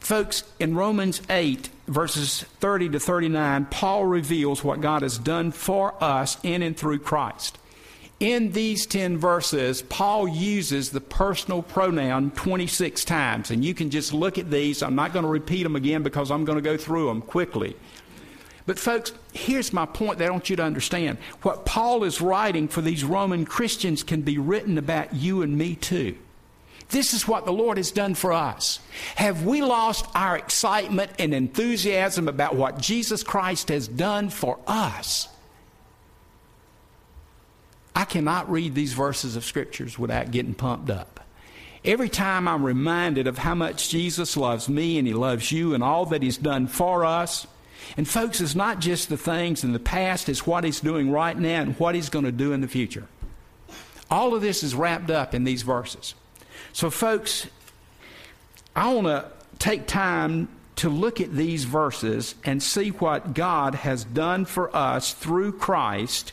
Folks, 0.00 0.44
in 0.58 0.74
Romans 0.74 1.20
8, 1.28 1.68
verses 1.86 2.42
30 2.60 2.90
to 2.90 3.00
39, 3.00 3.66
Paul 3.66 4.06
reveals 4.06 4.64
what 4.64 4.80
God 4.80 5.02
has 5.02 5.18
done 5.18 5.50
for 5.50 5.94
us 6.02 6.38
in 6.42 6.62
and 6.62 6.76
through 6.76 7.00
Christ. 7.00 7.58
In 8.20 8.50
these 8.50 8.84
10 8.86 9.16
verses, 9.18 9.82
Paul 9.82 10.26
uses 10.26 10.90
the 10.90 11.00
personal 11.00 11.62
pronoun 11.62 12.32
26 12.32 13.04
times. 13.04 13.50
And 13.50 13.64
you 13.64 13.74
can 13.74 13.90
just 13.90 14.12
look 14.12 14.38
at 14.38 14.50
these. 14.50 14.82
I'm 14.82 14.96
not 14.96 15.12
going 15.12 15.24
to 15.24 15.30
repeat 15.30 15.62
them 15.62 15.76
again 15.76 16.02
because 16.02 16.30
I'm 16.30 16.44
going 16.44 16.58
to 16.58 16.62
go 16.62 16.76
through 16.76 17.06
them 17.06 17.22
quickly. 17.22 17.76
But, 18.66 18.78
folks, 18.78 19.12
here's 19.32 19.72
my 19.72 19.86
point 19.86 20.18
that 20.18 20.28
I 20.28 20.30
want 20.30 20.50
you 20.50 20.56
to 20.56 20.64
understand. 20.64 21.18
What 21.42 21.64
Paul 21.64 22.02
is 22.02 22.20
writing 22.20 22.66
for 22.66 22.82
these 22.82 23.04
Roman 23.04 23.46
Christians 23.46 24.02
can 24.02 24.22
be 24.22 24.36
written 24.36 24.78
about 24.78 25.14
you 25.14 25.42
and 25.42 25.56
me 25.56 25.76
too. 25.76 26.16
This 26.90 27.12
is 27.12 27.28
what 27.28 27.44
the 27.44 27.52
Lord 27.52 27.76
has 27.76 27.90
done 27.90 28.14
for 28.14 28.32
us. 28.32 28.80
Have 29.16 29.44
we 29.44 29.60
lost 29.60 30.06
our 30.14 30.38
excitement 30.38 31.10
and 31.18 31.34
enthusiasm 31.34 32.28
about 32.28 32.56
what 32.56 32.80
Jesus 32.80 33.22
Christ 33.22 33.68
has 33.68 33.86
done 33.86 34.30
for 34.30 34.58
us? 34.66 35.28
I 37.94 38.04
cannot 38.04 38.50
read 38.50 38.74
these 38.74 38.94
verses 38.94 39.36
of 39.36 39.44
scriptures 39.44 39.98
without 39.98 40.30
getting 40.30 40.54
pumped 40.54 40.88
up. 40.88 41.20
Every 41.84 42.08
time 42.08 42.48
I'm 42.48 42.64
reminded 42.64 43.26
of 43.26 43.38
how 43.38 43.54
much 43.54 43.90
Jesus 43.90 44.36
loves 44.36 44.68
me 44.68 44.98
and 44.98 45.06
he 45.06 45.14
loves 45.14 45.52
you 45.52 45.74
and 45.74 45.82
all 45.82 46.06
that 46.06 46.22
he's 46.22 46.36
done 46.36 46.68
for 46.68 47.04
us. 47.04 47.46
And 47.96 48.08
folks, 48.08 48.40
it's 48.40 48.54
not 48.54 48.80
just 48.80 49.08
the 49.08 49.16
things 49.16 49.62
in 49.64 49.72
the 49.72 49.78
past, 49.78 50.28
it's 50.28 50.46
what 50.46 50.64
he's 50.64 50.80
doing 50.80 51.10
right 51.10 51.36
now 51.36 51.60
and 51.62 51.78
what 51.78 51.94
he's 51.94 52.08
going 52.08 52.24
to 52.24 52.32
do 52.32 52.52
in 52.52 52.60
the 52.60 52.68
future. 52.68 53.06
All 54.10 54.34
of 54.34 54.42
this 54.42 54.62
is 54.62 54.74
wrapped 54.74 55.10
up 55.10 55.34
in 55.34 55.44
these 55.44 55.62
verses. 55.62 56.14
So, 56.72 56.90
folks, 56.90 57.48
I 58.74 58.92
want 58.92 59.06
to 59.06 59.30
take 59.58 59.86
time 59.86 60.48
to 60.76 60.88
look 60.88 61.20
at 61.20 61.32
these 61.32 61.64
verses 61.64 62.36
and 62.44 62.62
see 62.62 62.90
what 62.90 63.34
God 63.34 63.74
has 63.74 64.04
done 64.04 64.44
for 64.44 64.74
us 64.74 65.12
through 65.12 65.52
Christ 65.52 66.32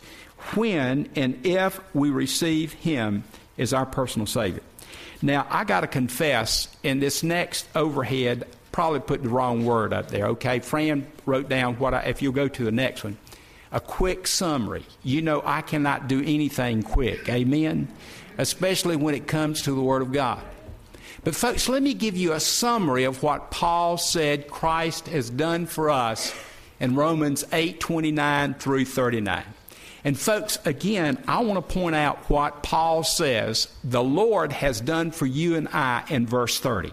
when 0.54 1.10
and 1.16 1.46
if 1.46 1.80
we 1.96 2.12
receive 2.12 2.74
Him 2.74 3.24
as 3.58 3.74
our 3.74 3.86
personal 3.86 4.28
Savior. 4.28 4.62
Now, 5.22 5.48
I 5.50 5.64
got 5.64 5.82
to 5.82 5.88
confess, 5.88 6.68
in 6.84 7.00
this 7.00 7.24
next 7.24 7.68
overhead, 7.76 8.48
probably 8.72 9.00
put 9.00 9.24
the 9.24 9.30
wrong 9.30 9.66
word 9.66 9.94
up 9.94 10.10
there, 10.10 10.28
okay? 10.28 10.60
Fran 10.60 11.08
wrote 11.26 11.50
down 11.50 11.76
what 11.76 11.94
I, 11.94 12.02
if 12.02 12.22
you'll 12.22 12.34
go 12.34 12.48
to 12.48 12.64
the 12.64 12.72
next 12.72 13.04
one, 13.04 13.18
a 13.72 13.80
quick 13.80 14.28
summary. 14.28 14.86
You 15.02 15.22
know, 15.22 15.42
I 15.44 15.62
cannot 15.62 16.08
do 16.08 16.20
anything 16.20 16.84
quick, 16.84 17.28
amen? 17.30 17.88
Especially 18.38 18.96
when 18.96 19.16
it 19.16 19.28
comes 19.28 19.62
to 19.64 19.72
the 19.72 19.82
Word 19.82 20.02
of 20.02 20.12
God. 20.12 20.42
But, 21.24 21.36
folks, 21.36 21.68
let 21.68 21.82
me 21.82 21.94
give 21.94 22.16
you 22.16 22.34
a 22.34 22.40
summary 22.40 23.04
of 23.04 23.24
what 23.24 23.50
Paul 23.50 23.98
said 23.98 24.48
Christ 24.48 25.08
has 25.08 25.30
done 25.30 25.66
for 25.66 25.90
us 25.90 26.36
in 26.80 26.96
Romans 26.96 27.44
8 27.52 27.80
29 27.80 28.54
through 28.56 28.86
39. 28.86 29.44
And, 30.04 30.20
folks, 30.20 30.60
again, 30.66 31.18
I 31.28 31.40
want 31.40 31.68
to 31.68 31.74
point 31.74 31.96
out 31.96 32.30
what 32.30 32.62
Paul 32.62 33.04
says 33.04 33.70
the 33.84 34.04
Lord 34.04 34.52
has 34.52 34.80
done 34.80 35.10
for 35.10 35.26
you 35.26 35.56
and 35.56 35.68
I 35.70 36.04
in 36.10 36.28
verse 36.28 36.60
30. 36.60 36.92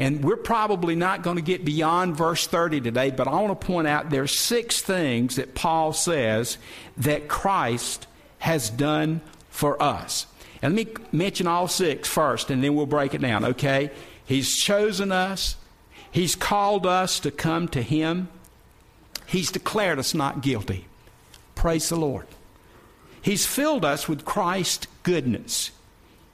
And 0.00 0.24
we're 0.24 0.36
probably 0.36 0.96
not 0.96 1.22
going 1.22 1.36
to 1.36 1.42
get 1.42 1.64
beyond 1.64 2.16
verse 2.16 2.48
30 2.48 2.80
today, 2.80 3.12
but 3.12 3.28
I 3.28 3.40
want 3.40 3.60
to 3.60 3.66
point 3.66 3.86
out 3.86 4.10
there's 4.10 4.36
six 4.36 4.82
things 4.82 5.36
that 5.36 5.54
Paul 5.54 5.92
says 5.92 6.58
that 6.96 7.28
Christ 7.28 8.08
has 8.38 8.70
done 8.70 9.20
for 9.50 9.80
us. 9.80 10.26
And 10.60 10.76
let 10.76 10.86
me 10.86 11.04
mention 11.12 11.46
all 11.46 11.68
six 11.68 12.08
first, 12.08 12.50
and 12.50 12.62
then 12.62 12.74
we'll 12.74 12.86
break 12.86 13.14
it 13.14 13.20
down, 13.20 13.44
okay? 13.44 13.90
He's 14.24 14.56
chosen 14.56 15.12
us, 15.12 15.56
He's 16.10 16.34
called 16.34 16.86
us 16.86 17.20
to 17.20 17.30
come 17.30 17.68
to 17.68 17.82
Him, 17.82 18.28
He's 19.26 19.50
declared 19.50 19.98
us 19.98 20.14
not 20.14 20.40
guilty. 20.40 20.86
Praise 21.54 21.88
the 21.88 21.96
Lord. 21.96 22.26
He's 23.20 23.46
filled 23.46 23.84
us 23.84 24.08
with 24.08 24.24
Christ's 24.24 24.86
goodness. 25.02 25.70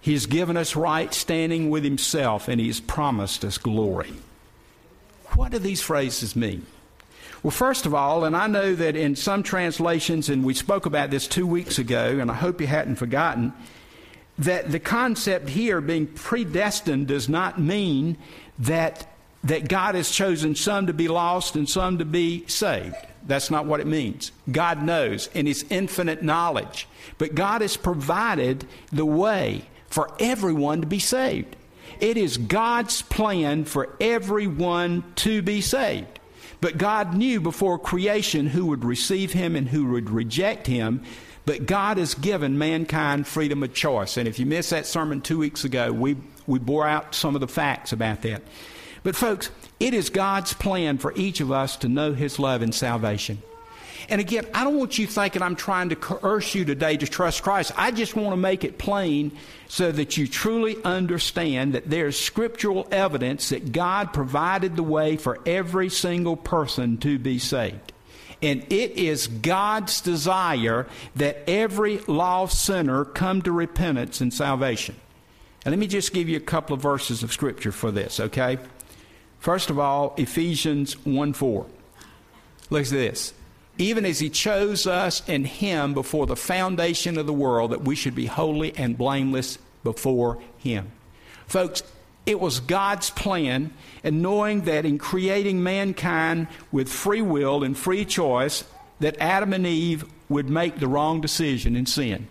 He's 0.01 0.27
given 0.27 0.57
us 0.57 0.77
right 0.77 1.13
standing 1.13 1.71
with 1.71 1.83
Himself, 1.83 2.47
and 2.47 2.61
He's 2.61 2.81
promised 2.81 3.45
us 3.45 3.59
glory. 3.59 4.13
What 5.35 5.53
do 5.53 5.59
these 5.59 5.83
phrases 5.83 6.37
mean? 6.37 6.67
Well, 7.43 7.51
first 7.51 7.85
of 7.85 7.95
all, 7.95 8.25
and 8.25 8.37
I 8.37 8.47
know 8.47 8.75
that 8.75 8.97
in 8.97 9.17
some 9.17 9.43
translations, 9.43 10.29
and 10.29 10.45
we 10.45 10.55
spoke 10.55 10.87
about 10.87 11.11
this 11.11 11.27
two 11.27 11.47
weeks 11.47 11.79
ago, 11.79 12.19
and 12.21 12.31
I 12.31 12.35
hope 12.35 12.61
you 12.61 12.67
hadn't 12.67 12.97
forgotten, 12.97 13.53
that 14.39 14.73
the 14.73 14.81
concept 14.81 15.49
here 15.51 15.81
being 15.81 16.07
predestined 16.07 17.07
does 17.07 17.29
not 17.29 17.61
mean 17.61 18.17
that, 18.59 19.07
that 19.45 19.69
God 19.69 19.95
has 19.95 20.11
chosen 20.11 20.55
some 20.55 20.87
to 20.87 20.93
be 20.93 21.09
lost 21.09 21.55
and 21.55 21.69
some 21.69 21.99
to 21.99 22.05
be 22.05 22.47
saved. 22.47 22.97
That's 23.27 23.51
not 23.51 23.67
what 23.67 23.81
it 23.81 23.87
means. 23.87 24.33
God 24.51 24.83
knows 24.83 25.29
in 25.29 25.47
His 25.47 25.65
infinite 25.71 26.23
knowledge. 26.23 26.87
But 27.19 27.35
God 27.35 27.63
has 27.63 27.77
provided 27.77 28.67
the 28.93 29.07
way 29.07 29.63
for 29.89 30.11
everyone 30.19 30.81
to 30.81 30.87
be 30.87 30.99
saved. 30.99 31.57
It 32.01 32.17
is 32.17 32.37
God's 32.37 33.03
plan 33.03 33.65
for 33.65 33.97
everyone 34.01 35.05
to 35.17 35.43
be 35.43 35.61
saved. 35.61 36.19
But 36.61 36.79
God 36.79 37.15
knew 37.15 37.41
before 37.41 37.79
creation 37.79 38.47
who 38.47 38.67
would 38.67 38.85
receive 38.85 39.33
Him 39.33 39.55
and 39.55 39.69
who 39.69 39.87
would 39.91 40.11
reject 40.11 40.67
Him. 40.67 41.03
But 41.47 41.67
God 41.67 41.99
has 41.99 42.15
given 42.15 42.59
mankind 42.59 43.27
freedom 43.27 43.63
of 43.63 43.75
choice. 43.75 44.17
And 44.17 44.27
if 44.27 44.39
you 44.39 44.47
missed 44.47 44.71
that 44.71 44.87
sermon 44.87 45.21
two 45.21 45.39
weeks 45.39 45.65
ago, 45.65 45.93
we, 45.93 46.17
we 46.47 46.59
bore 46.59 46.87
out 46.87 47.15
some 47.15 47.35
of 47.35 47.41
the 47.41 47.49
facts 47.49 47.93
about 47.93 48.23
that. 48.23 48.43
But, 49.03 49.15
folks, 49.15 49.51
it 49.79 49.93
is 49.93 50.09
God's 50.09 50.55
plan 50.55 50.97
for 50.97 51.13
each 51.15 51.41
of 51.41 51.53
us 51.53 51.77
to 51.79 51.89
know 51.89 52.15
His 52.15 52.39
love 52.39 52.63
and 52.63 52.75
salvation. 52.75 53.43
And 54.09 54.21
again, 54.21 54.47
I 54.53 54.65
don't 54.65 54.77
want 54.77 54.99
you 54.99 55.07
thinking 55.07 55.43
I'm 55.43 55.57
trying 55.57 55.91
to 55.91 55.97
coerce 55.97 56.55
you 56.55 56.65
today 56.65 56.97
to 56.97 57.07
trust 57.07 57.43
Christ. 57.43 57.73
I 57.77 57.91
just 57.91 58.15
want 58.15 58.33
to 58.33 58.37
make 58.37 58.65
it 58.65 58.79
plain 58.79 59.33
so 59.69 59.93
that 59.93 60.17
you 60.17 60.27
truly 60.27 60.77
understand 60.85 61.75
that 61.75 61.89
there's 61.89 62.19
scriptural 62.19 62.87
evidence 62.91 63.49
that 63.49 63.73
God 63.73 64.13
provided 64.13 64.77
the 64.77 64.83
way 64.83 65.17
for 65.17 65.39
every 65.47 65.89
single 65.89 66.37
person 66.37 66.99
to 66.99 67.19
be 67.19 67.39
saved. 67.39 67.94
And 68.45 68.63
it 68.71 68.91
is 68.91 69.27
God's 69.27 70.03
desire 70.03 70.87
that 71.17 71.49
every 71.49 71.97
lost 72.01 72.63
sinner 72.63 73.07
come 73.07 73.41
to 73.41 73.51
repentance 73.51 74.21
and 74.21 74.35
salvation. 74.35 74.97
And 75.65 75.73
let 75.73 75.79
me 75.79 75.87
just 75.87 76.13
give 76.13 76.29
you 76.29 76.37
a 76.37 76.41
couple 76.41 76.75
of 76.75 76.83
verses 76.83 77.23
of 77.23 77.33
scripture 77.33 77.73
for 77.73 77.91
this, 77.91 78.21
okay? 78.21 78.59
First 79.41 79.71
of 79.71 79.79
all, 79.79 80.15
Ephesians 80.19 80.93
1 81.07 81.33
4. 81.33 81.67
Look 82.69 82.83
at 82.83 82.91
this. 82.91 83.33
Even 83.79 84.05
as 84.05 84.19
he 84.19 84.29
chose 84.29 84.87
us 84.87 85.27
in 85.27 85.47
him 85.47 85.95
before 85.95 86.27
the 86.27 86.37
foundation 86.37 87.17
of 87.17 87.27
the 87.27 87.33
world, 87.33 87.73
that 87.73 87.81
we 87.81 87.97
should 87.97 88.15
be 88.15 88.27
holy 88.27 88.77
and 88.77 88.99
blameless 88.99 89.57
before 89.83 90.39
him. 90.59 90.93
Folks, 91.47 91.83
it 92.27 92.41
was 92.41 92.61
God's 92.61 93.11
plan, 93.11 93.73
and 94.03 94.23
knowing 94.23 94.63
that 94.63 94.87
in 94.87 94.99
creating 94.99 95.63
mankind 95.63 96.49
with 96.73 96.89
free 96.89 97.23
will 97.23 97.63
and 97.63 97.77
free 97.77 98.05
choice, 98.05 98.65
that 99.01 99.17
Adam 99.19 99.53
and 99.53 99.67
Eve 99.67 100.05
would 100.29 100.49
make 100.49 100.79
the 100.79 100.89
wrong 100.89 101.21
decision 101.21 101.77
and 101.77 101.89
sin 101.89 102.29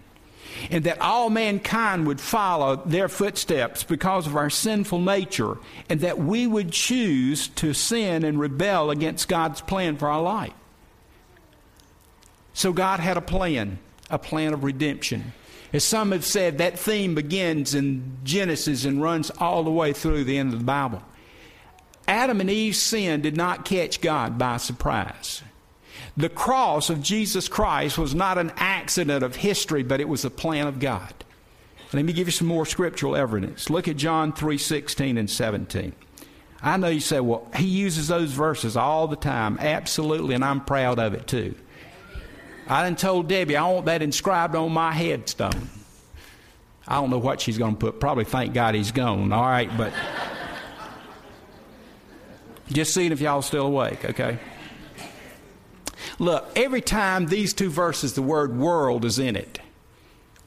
and 0.70 0.84
that 0.84 1.00
all 1.02 1.30
mankind 1.30 2.08
would 2.08 2.22
follow 2.22 2.76
their 2.86 3.10
footsteps 3.10 3.84
because 3.84 4.28
of 4.28 4.36
our 4.36 4.50
sinful 4.50 5.00
nature, 5.00 5.58
and 5.90 6.00
that 6.02 6.20
we 6.20 6.48
would 6.48 6.72
choose 6.72 7.48
to 7.50 7.74
sin 7.74 8.24
and 8.24 8.40
rebel 8.40 8.90
against 8.90 9.28
God's 9.28 9.62
plan 9.62 9.98
for 9.98 10.08
our 10.08 10.22
life. 10.22 10.54
So 12.54 12.72
God 12.72 13.00
had 13.00 13.18
a 13.18 13.22
plan, 13.22 13.80
a 14.10 14.20
plan 14.20 14.54
of 14.54 14.64
redemption. 14.64 15.34
As 15.74 15.84
some 15.84 16.12
have 16.12 16.26
said, 16.26 16.60
that 16.60 16.78
theme 16.78 17.16
begins 17.16 17.74
in 17.74 18.20
Genesis 18.24 18.86
and 18.86 19.02
runs 19.02 19.32
all 19.32 19.64
the 19.64 19.72
way 19.72 19.92
through 19.92 20.24
the 20.24 20.38
end 20.38 20.54
of 20.54 20.60
the 20.60 20.66
Bible. 20.66 21.02
Adam 22.08 22.40
and 22.40 22.50
Eve's 22.50 22.82
sin 22.82 23.22
did 23.22 23.36
not 23.36 23.66
catch 23.66 24.00
God 24.00 24.38
by 24.38 24.58
surprise. 24.58 25.42
The 26.16 26.30
cross 26.30 26.92
of 26.92 27.02
Jesus 27.02 27.48
Christ 27.48 27.98
was 27.98 28.14
not 28.14 28.38
an 28.38 28.52
accident 28.58 29.24
of 29.24 29.36
history, 29.36 29.82
but 29.82 30.00
it 30.00 30.08
was 30.08 30.24
a 30.24 30.30
plan 30.30 30.68
of 30.68 30.80
God. 30.80 31.12
Let 31.92 32.06
me 32.06 32.14
give 32.14 32.28
you 32.28 32.32
some 32.32 32.48
more 32.48 32.66
scriptural 32.66 33.16
evidence. 33.16 33.70
Look 33.70 33.88
at 33.88 33.98
John 33.98 34.34
3 34.34 34.58
16 34.58 35.18
and 35.18 35.30
17. 35.30 35.94
I 36.62 36.78
know 36.78 36.88
you 36.88 37.00
say, 37.00 37.20
well, 37.20 37.48
he 37.56 37.66
uses 37.66 38.08
those 38.08 38.32
verses 38.32 38.78
all 38.78 39.08
the 39.08 39.16
time. 39.16 39.58
Absolutely, 39.60 40.34
and 40.34 40.46
I'm 40.46 40.62
proud 40.62 40.98
of 40.98 41.14
it 41.14 41.28
too. 41.28 41.56
I 42.68 42.84
done 42.84 42.96
told 42.96 43.28
Debbie 43.28 43.58
I 43.58 43.70
want 43.70 43.86
that 43.88 44.02
inscribed 44.02 44.56
on 44.56 44.72
my 44.72 44.92
headstone. 44.92 45.70
I 46.88 46.96
don't 46.96 47.10
know 47.10 47.18
what 47.18 47.42
she's 47.42 47.58
going 47.58 47.76
to 47.76 47.80
put. 47.80 48.00
Probably 48.00 48.26
thank 48.26 48.54
God 48.54 48.76
he's 48.76 48.92
gone. 48.92 49.32
All 49.32 49.44
right, 49.44 49.70
but 49.78 49.94
just 52.72 52.94
seeing 52.94 53.12
if 53.12 53.22
y'all 53.22 53.42
still 53.42 53.68
awake, 53.68 54.04
okay? 54.04 54.40
Look, 56.20 56.52
every 56.56 56.82
time 56.82 57.28
these 57.28 57.54
two 57.54 57.70
verses, 57.70 58.14
the 58.14 58.22
word 58.22 58.58
world 58.58 59.06
is 59.06 59.20
in 59.20 59.36
it, 59.36 59.60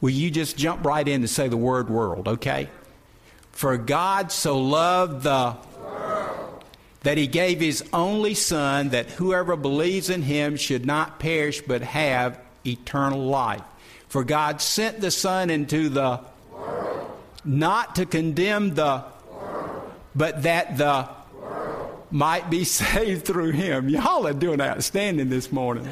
will 0.00 0.10
you 0.10 0.30
just 0.30 0.56
jump 0.56 0.84
right 0.84 1.06
in 1.06 1.22
to 1.22 1.28
say 1.28 1.48
the 1.48 1.56
word 1.56 1.88
world, 1.88 2.28
okay? 2.28 2.68
For 3.52 3.76
God 3.78 4.30
so 4.30 4.58
loved 4.58 5.22
the 5.22 5.56
that 7.06 7.16
he 7.16 7.28
gave 7.28 7.60
his 7.60 7.84
only 7.92 8.34
Son, 8.34 8.88
that 8.88 9.08
whoever 9.10 9.54
believes 9.54 10.10
in 10.10 10.22
him 10.22 10.56
should 10.56 10.84
not 10.84 11.20
perish 11.20 11.60
but 11.60 11.80
have 11.80 12.40
eternal 12.66 13.26
life. 13.26 13.62
For 14.08 14.24
God 14.24 14.60
sent 14.60 15.00
the 15.00 15.12
Son 15.12 15.48
into 15.48 15.88
the 15.88 16.18
world, 16.50 17.16
not 17.44 17.94
to 17.94 18.06
condemn 18.06 18.74
the 18.74 19.04
world, 19.30 19.92
but 20.16 20.42
that 20.42 20.78
the 20.78 21.08
world 21.32 22.06
might 22.10 22.50
be 22.50 22.64
saved 22.64 23.24
through 23.24 23.52
him. 23.52 23.88
Y'all 23.88 24.26
are 24.26 24.32
doing 24.32 24.60
outstanding 24.60 25.28
this 25.28 25.52
morning. 25.52 25.88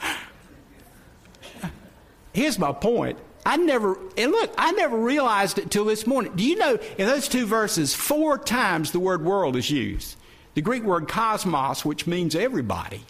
Here's 2.32 2.56
my 2.56 2.70
point. 2.70 3.18
I 3.44 3.56
never, 3.56 3.98
and 4.16 4.32
look, 4.32 4.52
I 4.58 4.72
never 4.72 4.98
realized 4.98 5.58
it 5.58 5.70
till 5.70 5.84
this 5.84 6.06
morning. 6.06 6.32
Do 6.36 6.44
you 6.44 6.56
know 6.56 6.78
in 6.98 7.06
those 7.06 7.28
two 7.28 7.46
verses, 7.46 7.94
four 7.94 8.38
times 8.38 8.92
the 8.92 9.00
word 9.00 9.24
world 9.24 9.56
is 9.56 9.70
used? 9.70 10.16
The 10.54 10.62
Greek 10.62 10.82
word 10.82 11.08
cosmos, 11.08 11.84
which 11.84 12.06
means 12.06 12.34
everybody. 12.34 13.02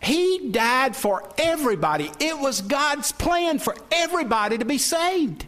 He 0.00 0.50
died 0.50 0.94
for 0.94 1.28
everybody. 1.36 2.10
It 2.20 2.38
was 2.38 2.60
God's 2.60 3.12
plan 3.12 3.58
for 3.58 3.74
everybody 3.90 4.58
to 4.58 4.64
be 4.64 4.78
saved. 4.78 5.46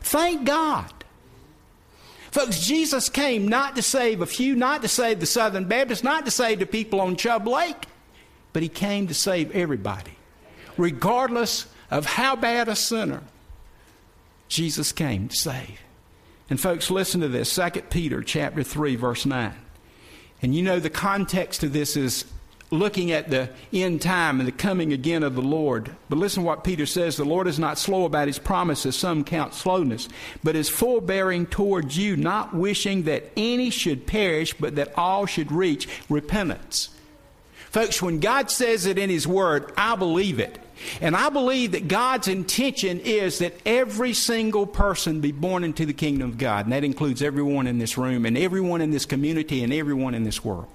Thank 0.00 0.44
God. 0.44 0.92
Folks, 2.30 2.60
Jesus 2.60 3.08
came 3.08 3.48
not 3.48 3.76
to 3.76 3.82
save 3.82 4.20
a 4.20 4.26
few, 4.26 4.54
not 4.54 4.82
to 4.82 4.88
save 4.88 5.18
the 5.18 5.26
Southern 5.26 5.64
Baptists, 5.64 6.04
not 6.04 6.26
to 6.26 6.30
save 6.30 6.58
the 6.58 6.66
people 6.66 7.00
on 7.00 7.16
Chubb 7.16 7.46
Lake, 7.46 7.86
but 8.52 8.62
He 8.62 8.68
came 8.68 9.06
to 9.08 9.14
save 9.14 9.50
everybody, 9.52 10.12
regardless 10.76 11.66
of 11.90 12.06
how 12.06 12.36
bad 12.36 12.68
a 12.68 12.76
sinner 12.76 13.22
Jesus 14.48 14.92
came 14.92 15.28
to 15.28 15.36
save. 15.36 15.80
And 16.50 16.60
folks, 16.60 16.90
listen 16.90 17.20
to 17.20 17.28
this 17.28 17.54
2 17.54 17.82
Peter 17.90 18.22
chapter 18.22 18.62
3, 18.62 18.96
verse 18.96 19.26
9. 19.26 19.54
And 20.40 20.54
you 20.54 20.62
know 20.62 20.80
the 20.80 20.90
context 20.90 21.62
of 21.62 21.72
this 21.72 21.96
is 21.96 22.24
looking 22.70 23.12
at 23.12 23.30
the 23.30 23.50
end 23.72 24.02
time 24.02 24.40
and 24.40 24.46
the 24.46 24.52
coming 24.52 24.92
again 24.92 25.22
of 25.22 25.34
the 25.34 25.42
Lord. 25.42 25.94
But 26.08 26.18
listen 26.18 26.44
what 26.44 26.64
Peter 26.64 26.86
says 26.86 27.16
the 27.16 27.24
Lord 27.24 27.46
is 27.46 27.58
not 27.58 27.78
slow 27.78 28.04
about 28.04 28.26
his 28.26 28.38
promises, 28.38 28.96
some 28.96 29.24
count 29.24 29.54
slowness, 29.54 30.08
but 30.44 30.56
is 30.56 30.68
forbearing 30.68 31.46
towards 31.46 31.96
you, 31.96 32.16
not 32.16 32.54
wishing 32.54 33.04
that 33.04 33.30
any 33.36 33.70
should 33.70 34.06
perish, 34.06 34.54
but 34.54 34.76
that 34.76 34.96
all 34.96 35.26
should 35.26 35.50
reach 35.50 35.88
repentance. 36.08 36.90
Folks, 37.70 38.00
when 38.00 38.20
God 38.20 38.50
says 38.50 38.86
it 38.86 38.98
in 38.98 39.10
his 39.10 39.26
word, 39.26 39.72
I 39.76 39.96
believe 39.96 40.40
it. 40.40 40.58
And 41.00 41.16
I 41.16 41.28
believe 41.28 41.72
that 41.72 41.88
God's 41.88 42.28
intention 42.28 43.00
is 43.00 43.40
that 43.40 43.54
every 43.66 44.12
single 44.14 44.66
person 44.66 45.20
be 45.20 45.32
born 45.32 45.64
into 45.64 45.84
the 45.84 45.92
kingdom 45.92 46.30
of 46.30 46.38
God. 46.38 46.66
And 46.66 46.72
that 46.72 46.84
includes 46.84 47.20
everyone 47.20 47.66
in 47.66 47.78
this 47.78 47.98
room 47.98 48.24
and 48.24 48.38
everyone 48.38 48.80
in 48.80 48.90
this 48.90 49.04
community 49.04 49.62
and 49.62 49.72
everyone 49.72 50.14
in 50.14 50.24
this 50.24 50.44
world. 50.44 50.68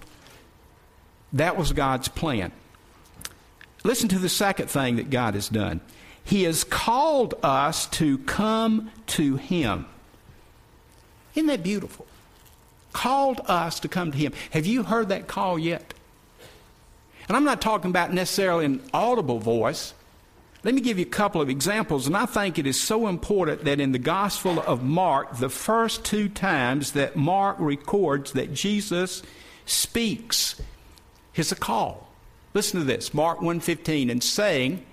That 1.31 1.57
was 1.57 1.71
God's 1.71 2.09
plan. 2.09 2.51
Listen 3.83 4.07
to 4.09 4.19
the 4.19 4.29
second 4.29 4.69
thing 4.69 4.97
that 4.97 5.09
God 5.09 5.33
has 5.33 5.49
done. 5.49 5.81
He 6.23 6.43
has 6.43 6.63
called 6.63 7.33
us 7.43 7.87
to 7.87 8.17
come 8.19 8.91
to 9.07 9.37
Him. 9.37 9.87
Isn't 11.35 11.47
that 11.47 11.63
beautiful? 11.63 12.05
Called 12.93 13.41
us 13.47 13.79
to 13.81 13.87
come 13.87 14.11
to 14.11 14.17
Him. 14.17 14.33
Have 14.51 14.65
you 14.65 14.83
heard 14.83 15.09
that 15.09 15.27
call 15.27 15.57
yet? 15.57 15.93
And 17.27 17.37
I'm 17.37 17.43
not 17.43 17.61
talking 17.61 17.89
about 17.89 18.13
necessarily 18.13 18.65
an 18.65 18.81
audible 18.93 19.39
voice. 19.39 19.93
Let 20.63 20.73
me 20.73 20.81
give 20.81 20.97
you 20.97 21.05
a 21.05 21.09
couple 21.09 21.41
of 21.41 21.49
examples, 21.49 22.07
and 22.07 22.15
I 22.15 22.25
think 22.25 22.57
it 22.57 22.65
is 22.65 22.81
so 22.81 23.07
important 23.07 23.65
that 23.65 23.81
in 23.81 23.91
the 23.91 23.99
Gospel 23.99 24.61
of 24.61 24.81
Mark, 24.81 25.37
the 25.37 25.49
first 25.49 26.05
two 26.05 26.29
times 26.29 26.93
that 26.93 27.17
Mark 27.17 27.57
records 27.59 28.31
that 28.31 28.53
Jesus 28.53 29.23
speaks 29.65 30.61
is 31.35 31.51
a 31.51 31.55
call. 31.55 32.07
Listen 32.53 32.79
to 32.79 32.85
this, 32.85 33.13
Mark 33.13 33.41
1:15, 33.41 34.09
and 34.09 34.23
saying, 34.23 34.85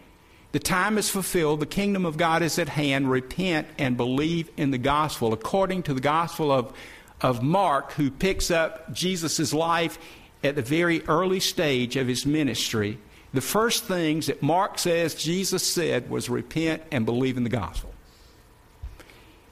"The 0.51 0.59
time 0.59 0.99
is 0.99 1.09
fulfilled, 1.09 1.61
the 1.61 1.67
kingdom 1.67 2.05
of 2.05 2.17
God 2.17 2.43
is 2.43 2.59
at 2.59 2.71
hand. 2.71 3.09
Repent 3.09 3.69
and 3.79 3.97
believe 3.97 4.51
in 4.57 4.73
the 4.73 4.79
gospel." 4.79 5.33
According 5.33 5.85
to 5.85 5.95
the 5.95 6.01
Gospel 6.01 6.51
of 6.51 6.73
of 7.21 7.43
Mark, 7.43 7.93
who 7.93 8.11
picks 8.11 8.51
up 8.51 8.93
Jesus' 8.93 9.53
life 9.53 9.99
at 10.43 10.55
the 10.55 10.63
very 10.63 11.03
early 11.07 11.41
stage 11.41 11.97
of 11.97 12.09
his 12.09 12.25
ministry, 12.25 12.99
the 13.33 13.41
first 13.41 13.85
things 13.85 14.27
that 14.27 14.43
Mark 14.43 14.79
says 14.79 15.15
Jesus 15.15 15.67
said 15.67 16.11
was 16.11 16.29
repent 16.29 16.83
and 16.91 17.07
believe 17.07 17.37
in 17.37 17.45
the 17.45 17.51
gospel. 17.51 17.93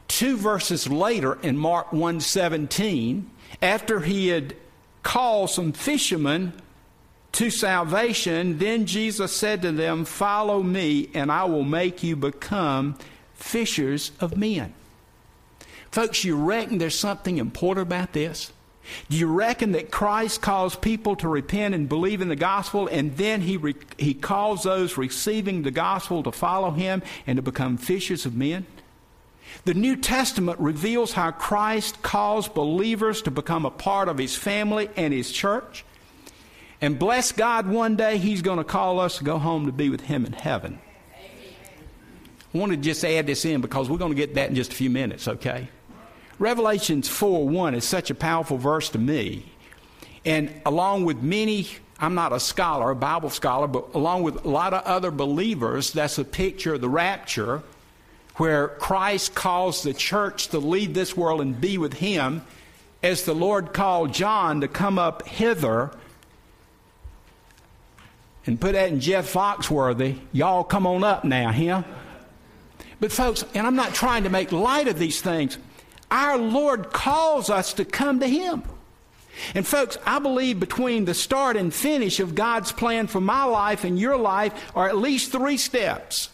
Two 0.08 0.36
verses 0.36 0.88
later 0.88 1.38
in 1.42 1.56
Mark 1.56 1.92
1:17, 1.92 3.30
after 3.62 4.00
he 4.00 4.28
had 4.28 4.56
called 5.02 5.50
some 5.50 5.72
fishermen 5.72 6.54
to 7.32 7.50
salvation, 7.50 8.58
then 8.58 8.86
Jesus 8.86 9.32
said 9.32 9.62
to 9.62 9.70
them, 9.70 10.04
"Follow 10.04 10.62
me, 10.62 11.10
and 11.14 11.30
I 11.30 11.44
will 11.44 11.62
make 11.62 12.02
you 12.02 12.16
become 12.16 12.96
fishers 13.34 14.10
of 14.18 14.36
men." 14.36 14.72
Folks, 15.92 16.24
you 16.24 16.36
reckon 16.36 16.78
there's 16.78 16.98
something 16.98 17.38
important 17.38 17.86
about 17.86 18.12
this? 18.12 18.50
Do 19.08 19.16
you 19.16 19.26
reckon 19.26 19.72
that 19.72 19.90
Christ 19.90 20.40
calls 20.40 20.76
people 20.76 21.16
to 21.16 21.28
repent 21.28 21.74
and 21.74 21.88
believe 21.88 22.20
in 22.20 22.28
the 22.28 22.36
gospel, 22.36 22.88
and 22.88 23.16
then 23.16 23.40
he, 23.40 23.56
re- 23.56 23.74
he 23.98 24.14
calls 24.14 24.62
those 24.62 24.96
receiving 24.96 25.62
the 25.62 25.70
gospel 25.70 26.22
to 26.22 26.32
follow 26.32 26.70
him 26.70 27.02
and 27.26 27.36
to 27.36 27.42
become 27.42 27.76
fishers 27.76 28.26
of 28.26 28.34
men? 28.34 28.66
The 29.64 29.74
New 29.74 29.96
Testament 29.96 30.58
reveals 30.60 31.12
how 31.12 31.30
Christ 31.30 32.02
calls 32.02 32.48
believers 32.48 33.22
to 33.22 33.30
become 33.30 33.64
a 33.64 33.70
part 33.70 34.08
of 34.08 34.18
his 34.18 34.36
family 34.36 34.88
and 34.96 35.12
his 35.12 35.32
church. 35.32 35.84
And 36.80 36.98
bless 36.98 37.32
God, 37.32 37.66
one 37.66 37.96
day 37.96 38.18
he's 38.18 38.42
going 38.42 38.58
to 38.58 38.64
call 38.64 39.00
us 39.00 39.18
to 39.18 39.24
go 39.24 39.38
home 39.38 39.66
to 39.66 39.72
be 39.72 39.88
with 39.90 40.02
him 40.02 40.24
in 40.24 40.32
heaven. 40.32 40.78
I 42.54 42.58
want 42.58 42.72
to 42.72 42.78
just 42.78 43.04
add 43.04 43.26
this 43.26 43.44
in 43.44 43.60
because 43.60 43.90
we're 43.90 43.98
going 43.98 44.12
to 44.12 44.16
get 44.16 44.34
that 44.34 44.48
in 44.48 44.54
just 44.54 44.72
a 44.72 44.76
few 44.76 44.90
minutes, 44.90 45.28
okay? 45.28 45.68
Revelations 46.38 47.08
4 47.08 47.48
1 47.48 47.74
is 47.74 47.84
such 47.84 48.10
a 48.10 48.14
powerful 48.14 48.58
verse 48.58 48.90
to 48.90 48.98
me. 48.98 49.44
And 50.24 50.52
along 50.66 51.04
with 51.04 51.22
many, 51.22 51.68
I'm 51.98 52.14
not 52.14 52.32
a 52.32 52.40
scholar, 52.40 52.90
a 52.90 52.96
Bible 52.96 53.30
scholar, 53.30 53.66
but 53.66 53.94
along 53.94 54.22
with 54.22 54.44
a 54.44 54.48
lot 54.48 54.74
of 54.74 54.84
other 54.84 55.10
believers, 55.10 55.92
that's 55.92 56.18
a 56.18 56.24
picture 56.24 56.74
of 56.74 56.80
the 56.80 56.88
rapture 56.88 57.62
where 58.36 58.68
Christ 58.68 59.34
calls 59.34 59.82
the 59.82 59.92
church 59.92 60.48
to 60.48 60.58
leave 60.58 60.94
this 60.94 61.16
world 61.16 61.40
and 61.40 61.60
be 61.60 61.76
with 61.76 61.94
Him, 61.94 62.44
as 63.02 63.24
the 63.24 63.34
Lord 63.34 63.72
called 63.72 64.12
John 64.12 64.60
to 64.60 64.68
come 64.68 64.98
up 64.98 65.26
hither 65.26 65.90
and 68.48 68.58
put 68.58 68.72
that 68.72 68.90
in 68.90 68.98
Jeff 68.98 69.30
Foxworthy. 69.30 70.18
Y'all 70.32 70.64
come 70.64 70.86
on 70.86 71.04
up 71.04 71.22
now, 71.22 71.52
him. 71.52 71.84
But 72.98 73.12
folks, 73.12 73.44
and 73.54 73.66
I'm 73.66 73.76
not 73.76 73.92
trying 73.92 74.24
to 74.24 74.30
make 74.30 74.52
light 74.52 74.88
of 74.88 74.98
these 74.98 75.20
things, 75.20 75.58
our 76.10 76.38
Lord 76.38 76.92
calls 76.92 77.50
us 77.50 77.72
to 77.74 77.84
come 77.84 78.20
to 78.20 78.26
Him. 78.26 78.62
And 79.54 79.66
folks, 79.66 79.98
I 80.04 80.18
believe 80.18 80.58
between 80.58 81.04
the 81.04 81.14
start 81.14 81.56
and 81.56 81.72
finish 81.72 82.20
of 82.20 82.34
God's 82.34 82.72
plan 82.72 83.06
for 83.06 83.20
my 83.20 83.44
life 83.44 83.84
and 83.84 83.98
your 83.98 84.16
life 84.16 84.72
are 84.74 84.88
at 84.88 84.96
least 84.96 85.32
three 85.32 85.56
steps. 85.56 86.30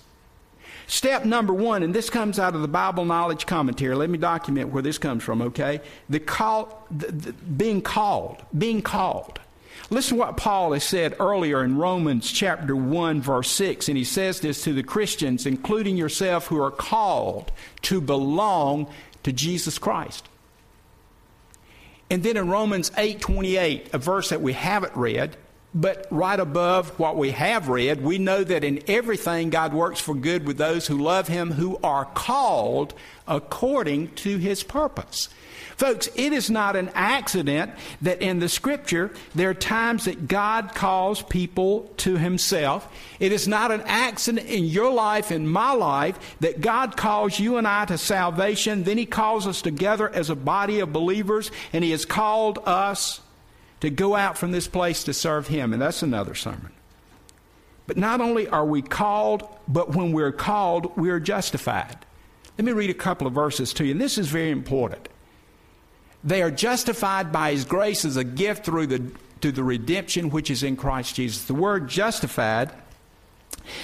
Step 0.87 1.24
number 1.24 1.52
one, 1.52 1.82
and 1.82 1.94
this 1.94 2.10
comes 2.10 2.38
out 2.38 2.54
of 2.54 2.60
the 2.60 2.68
Bible 2.68 3.04
Knowledge 3.04 3.46
Commentary. 3.46 3.94
Let 3.94 4.10
me 4.10 4.18
document 4.18 4.70
where 4.70 4.82
this 4.82 4.98
comes 4.98 5.22
from, 5.22 5.40
okay? 5.40 5.80
The 6.10 6.20
call, 6.20 6.87
the, 6.90 7.10
the, 7.10 7.32
being 7.32 7.80
called, 7.80 8.42
being 8.56 8.82
called. 8.82 9.40
Listen 9.90 10.16
to 10.16 10.24
what 10.24 10.37
Paul 10.37 10.72
has 10.72 10.84
said 10.84 11.16
earlier 11.20 11.64
in 11.64 11.76
Romans 11.76 12.30
chapter 12.30 12.74
1 12.74 13.20
verse 13.20 13.50
6 13.50 13.88
and 13.88 13.98
he 13.98 14.04
says 14.04 14.40
this 14.40 14.64
to 14.64 14.72
the 14.72 14.82
Christians 14.82 15.44
including 15.44 15.96
yourself 15.96 16.46
who 16.46 16.62
are 16.62 16.70
called 16.70 17.52
to 17.82 18.00
belong 18.00 18.90
to 19.24 19.32
Jesus 19.32 19.78
Christ. 19.78 20.28
And 22.10 22.22
then 22.22 22.37
in 22.37 22.48
Romans 22.48 22.90
8:28, 22.96 23.92
a 23.92 23.98
verse 23.98 24.28
that 24.28 24.40
we 24.40 24.52
haven't 24.52 24.94
read, 24.94 25.37
but 25.74 26.06
right 26.10 26.38
above 26.38 26.90
what 27.00 27.16
we 27.16 27.32
have 27.32 27.68
read, 27.68 28.02
we 28.02 28.18
know 28.18 28.44
that 28.44 28.62
in 28.62 28.80
everything 28.87 29.50
God 29.50 29.72
works 29.74 29.98
for 29.98 30.14
good 30.14 30.46
with 30.46 30.56
those 30.56 30.87
who 30.87 30.96
love 30.96 31.26
him 31.26 31.52
who 31.52 31.78
are 31.82 32.04
called 32.04 32.94
according 33.26 34.14
to 34.14 34.38
his 34.38 34.62
purpose. 34.62 35.28
Folks, 35.76 36.08
it 36.14 36.32
is 36.32 36.50
not 36.50 36.76
an 36.76 36.90
accident 36.94 37.72
that 38.00 38.22
in 38.22 38.38
the 38.38 38.48
scripture 38.48 39.10
there 39.34 39.50
are 39.50 39.54
times 39.54 40.04
that 40.04 40.28
God 40.28 40.74
calls 40.74 41.22
people 41.22 41.92
to 41.98 42.16
himself. 42.16 42.88
It 43.18 43.32
is 43.32 43.48
not 43.48 43.72
an 43.72 43.82
accident 43.87 44.46
in 44.46 44.64
your 44.64 44.92
life, 44.92 45.32
in 45.32 45.48
my 45.48 45.72
life, 45.72 46.37
that 46.40 46.60
God 46.60 46.96
calls 46.96 47.40
you 47.40 47.56
and 47.56 47.66
I 47.66 47.87
to 47.87 47.98
salvation. 47.98 48.84
Then 48.84 48.98
he 48.98 49.06
calls 49.06 49.46
us 49.46 49.62
together 49.62 50.08
as 50.08 50.30
a 50.30 50.37
body 50.37 50.80
of 50.80 50.92
believers, 50.92 51.50
and 51.72 51.82
he 51.82 51.90
has 51.90 52.04
called 52.04 52.60
us 52.64 53.20
to 53.80 53.90
go 53.90 54.14
out 54.14 54.38
from 54.38 54.52
this 54.52 54.68
place 54.68 55.04
to 55.04 55.12
serve 55.12 55.48
him. 55.48 55.72
And 55.72 55.82
that's 55.82 56.02
another 56.02 56.34
sermon. 56.34 56.72
But 57.87 57.96
not 57.96 58.20
only 58.20 58.48
are 58.48 58.64
we 58.64 58.80
called, 58.80 59.46
but 59.68 59.94
when 59.94 60.12
we're 60.12 60.32
called, 60.32 60.96
we're 60.96 61.20
justified. 61.20 61.98
Let 62.56 62.64
me 62.64 62.72
read 62.72 62.90
a 62.90 62.94
couple 62.94 63.26
of 63.26 63.32
verses 63.32 63.72
to 63.74 63.84
you, 63.84 63.90
and 63.90 64.00
this 64.00 64.16
is 64.16 64.28
very 64.28 64.50
important. 64.50 65.08
They 66.24 66.42
are 66.42 66.50
justified 66.50 67.30
by 67.30 67.52
His 67.52 67.64
grace 67.64 68.04
as 68.04 68.16
a 68.16 68.24
gift 68.24 68.64
through 68.64 68.87
the, 68.87 69.02
through 69.40 69.52
the 69.52 69.62
redemption 69.62 70.30
which 70.30 70.50
is 70.50 70.62
in 70.62 70.76
Christ 70.76 71.14
Jesus. 71.14 71.44
The 71.44 71.54
word 71.54 71.88
justified 71.88 72.70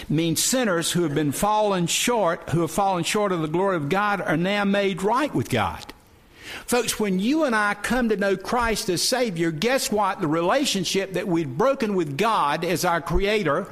means 0.09 0.42
sinners 0.42 0.92
who 0.92 1.03
have 1.03 1.14
been 1.14 1.33
fallen 1.33 1.87
short, 1.87 2.50
who 2.50 2.62
have 2.62 2.70
fallen 2.70 3.05
short 3.05 3.33
of 3.33 3.42
the 3.42 3.48
glory 3.48 3.76
of 3.76 3.88
God, 3.88 4.20
are 4.20 4.37
now 4.37 4.64
made 4.64 5.03
right 5.03 5.35
with 5.35 5.50
God. 5.50 5.85
Folks, 6.66 6.98
when 6.98 7.18
you 7.18 7.44
and 7.44 7.55
I 7.55 7.74
come 7.74 8.09
to 8.09 8.16
know 8.16 8.37
Christ 8.37 8.88
as 8.88 9.03
Savior, 9.03 9.50
guess 9.50 9.92
what? 9.92 10.20
The 10.20 10.26
relationship 10.26 11.12
that 11.12 11.29
we'd 11.29 11.57
broken 11.57 11.94
with 11.94 12.18
God 12.18 12.64
as 12.64 12.85
our 12.85 13.00
Creator, 13.00 13.68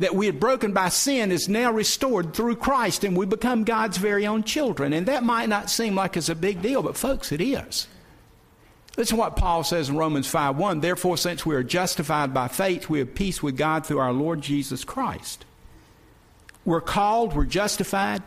that 0.00 0.14
we 0.14 0.26
had 0.26 0.40
broken 0.40 0.72
by 0.72 0.90
sin, 0.90 1.32
is 1.32 1.48
now 1.48 1.72
restored 1.72 2.34
through 2.34 2.56
Christ, 2.56 3.04
and 3.04 3.16
we 3.16 3.24
become 3.24 3.64
God's 3.64 3.96
very 3.96 4.26
own 4.26 4.44
children. 4.44 4.92
And 4.92 5.06
that 5.06 5.22
might 5.22 5.48
not 5.48 5.70
seem 5.70 5.94
like 5.94 6.16
it's 6.16 6.28
a 6.28 6.34
big 6.34 6.60
deal, 6.60 6.82
but 6.82 6.96
folks, 6.96 7.32
it 7.32 7.40
is. 7.40 7.86
Listen 9.00 9.16
to 9.16 9.20
what 9.20 9.36
Paul 9.36 9.64
says 9.64 9.88
in 9.88 9.96
Romans 9.96 10.26
5 10.26 10.58
1. 10.58 10.80
Therefore, 10.80 11.16
since 11.16 11.46
we 11.46 11.54
are 11.54 11.62
justified 11.62 12.34
by 12.34 12.48
faith, 12.48 12.90
we 12.90 12.98
have 12.98 13.14
peace 13.14 13.42
with 13.42 13.56
God 13.56 13.86
through 13.86 13.98
our 13.98 14.12
Lord 14.12 14.42
Jesus 14.42 14.84
Christ. 14.84 15.46
We're 16.66 16.82
called, 16.82 17.34
we're 17.34 17.46
justified. 17.46 18.22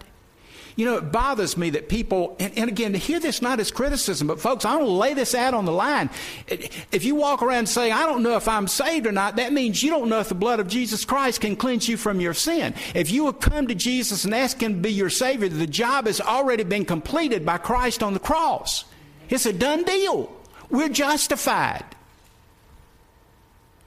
You 0.76 0.86
know, 0.86 0.98
it 0.98 1.12
bothers 1.12 1.58
me 1.58 1.70
that 1.70 1.90
people, 1.90 2.36
and, 2.40 2.58
and, 2.58 2.72
again, 2.72 2.94
to 2.94 2.98
hear 2.98 3.20
this 3.20 3.40
not 3.40 3.60
as 3.60 3.70
criticism, 3.70 4.26
but 4.26 4.42
folks, 4.42 4.66
I 4.66 4.76
want 4.78 4.88
to 4.88 4.92
lay 4.94 5.14
this 5.14 5.36
out 5.36 5.54
on 5.54 5.66
the 5.66 5.72
line. 5.72 6.10
If 6.48 7.06
you 7.06 7.14
walk 7.14 7.44
around 7.44 7.70
saying, 7.70 7.94
I 7.94 8.08
don't 8.08 8.24
know 8.24 8.36
if 8.36 8.48
I'm 8.48 8.68
saved 8.68 9.06
or 9.06 9.12
not, 9.12 9.36
that 9.36 9.54
means 9.54 9.84
you 9.84 9.92
don't 9.92 10.10
know 10.10 10.22
if 10.22 10.30
the 10.30 10.34
blood 10.34 10.60
of 10.60 10.68
Jesus 10.68 11.06
Christ 11.06 11.42
can 11.42 11.56
cleanse 11.56 11.88
you 11.88 11.98
from 11.98 12.20
your 12.20 12.34
sin. 12.34 12.74
If 12.96 13.12
you 13.12 13.28
have 13.28 13.40
come 13.40 13.68
to 13.68 13.76
Jesus 13.76 14.26
and 14.26 14.34
ask 14.34 14.60
Him 14.60 14.74
to 14.74 14.80
be 14.80 14.92
your 14.92 15.12
Savior, 15.12 15.50
the 15.50 15.68
job 15.68 16.08
has 16.08 16.20
already 16.20 16.64
been 16.64 16.86
completed 16.86 17.46
by 17.46 17.60
Christ 17.60 18.02
on 18.02 18.16
the 18.16 18.20
cross. 18.20 18.86
It's 19.30 19.46
a 19.46 19.54
done 19.54 19.84
deal. 19.84 20.36
We're 20.74 20.90
justified. 20.90 21.86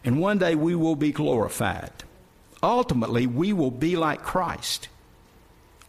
And 0.04 0.20
one 0.20 0.38
day 0.38 0.54
we 0.54 0.76
will 0.76 0.94
be 0.94 1.10
glorified. 1.10 1.90
Ultimately, 2.62 3.26
we 3.26 3.52
will 3.52 3.72
be 3.72 3.96
like 3.96 4.22
Christ. 4.22 4.88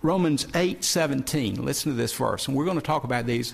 Romans 0.01 0.47
8 0.55 0.83
17. 0.83 1.63
Listen 1.63 1.91
to 1.91 1.95
this 1.95 2.15
verse. 2.15 2.47
And 2.47 2.57
we're 2.57 2.65
going 2.65 2.79
to 2.79 2.83
talk 2.83 3.03
about 3.03 3.27
these. 3.27 3.53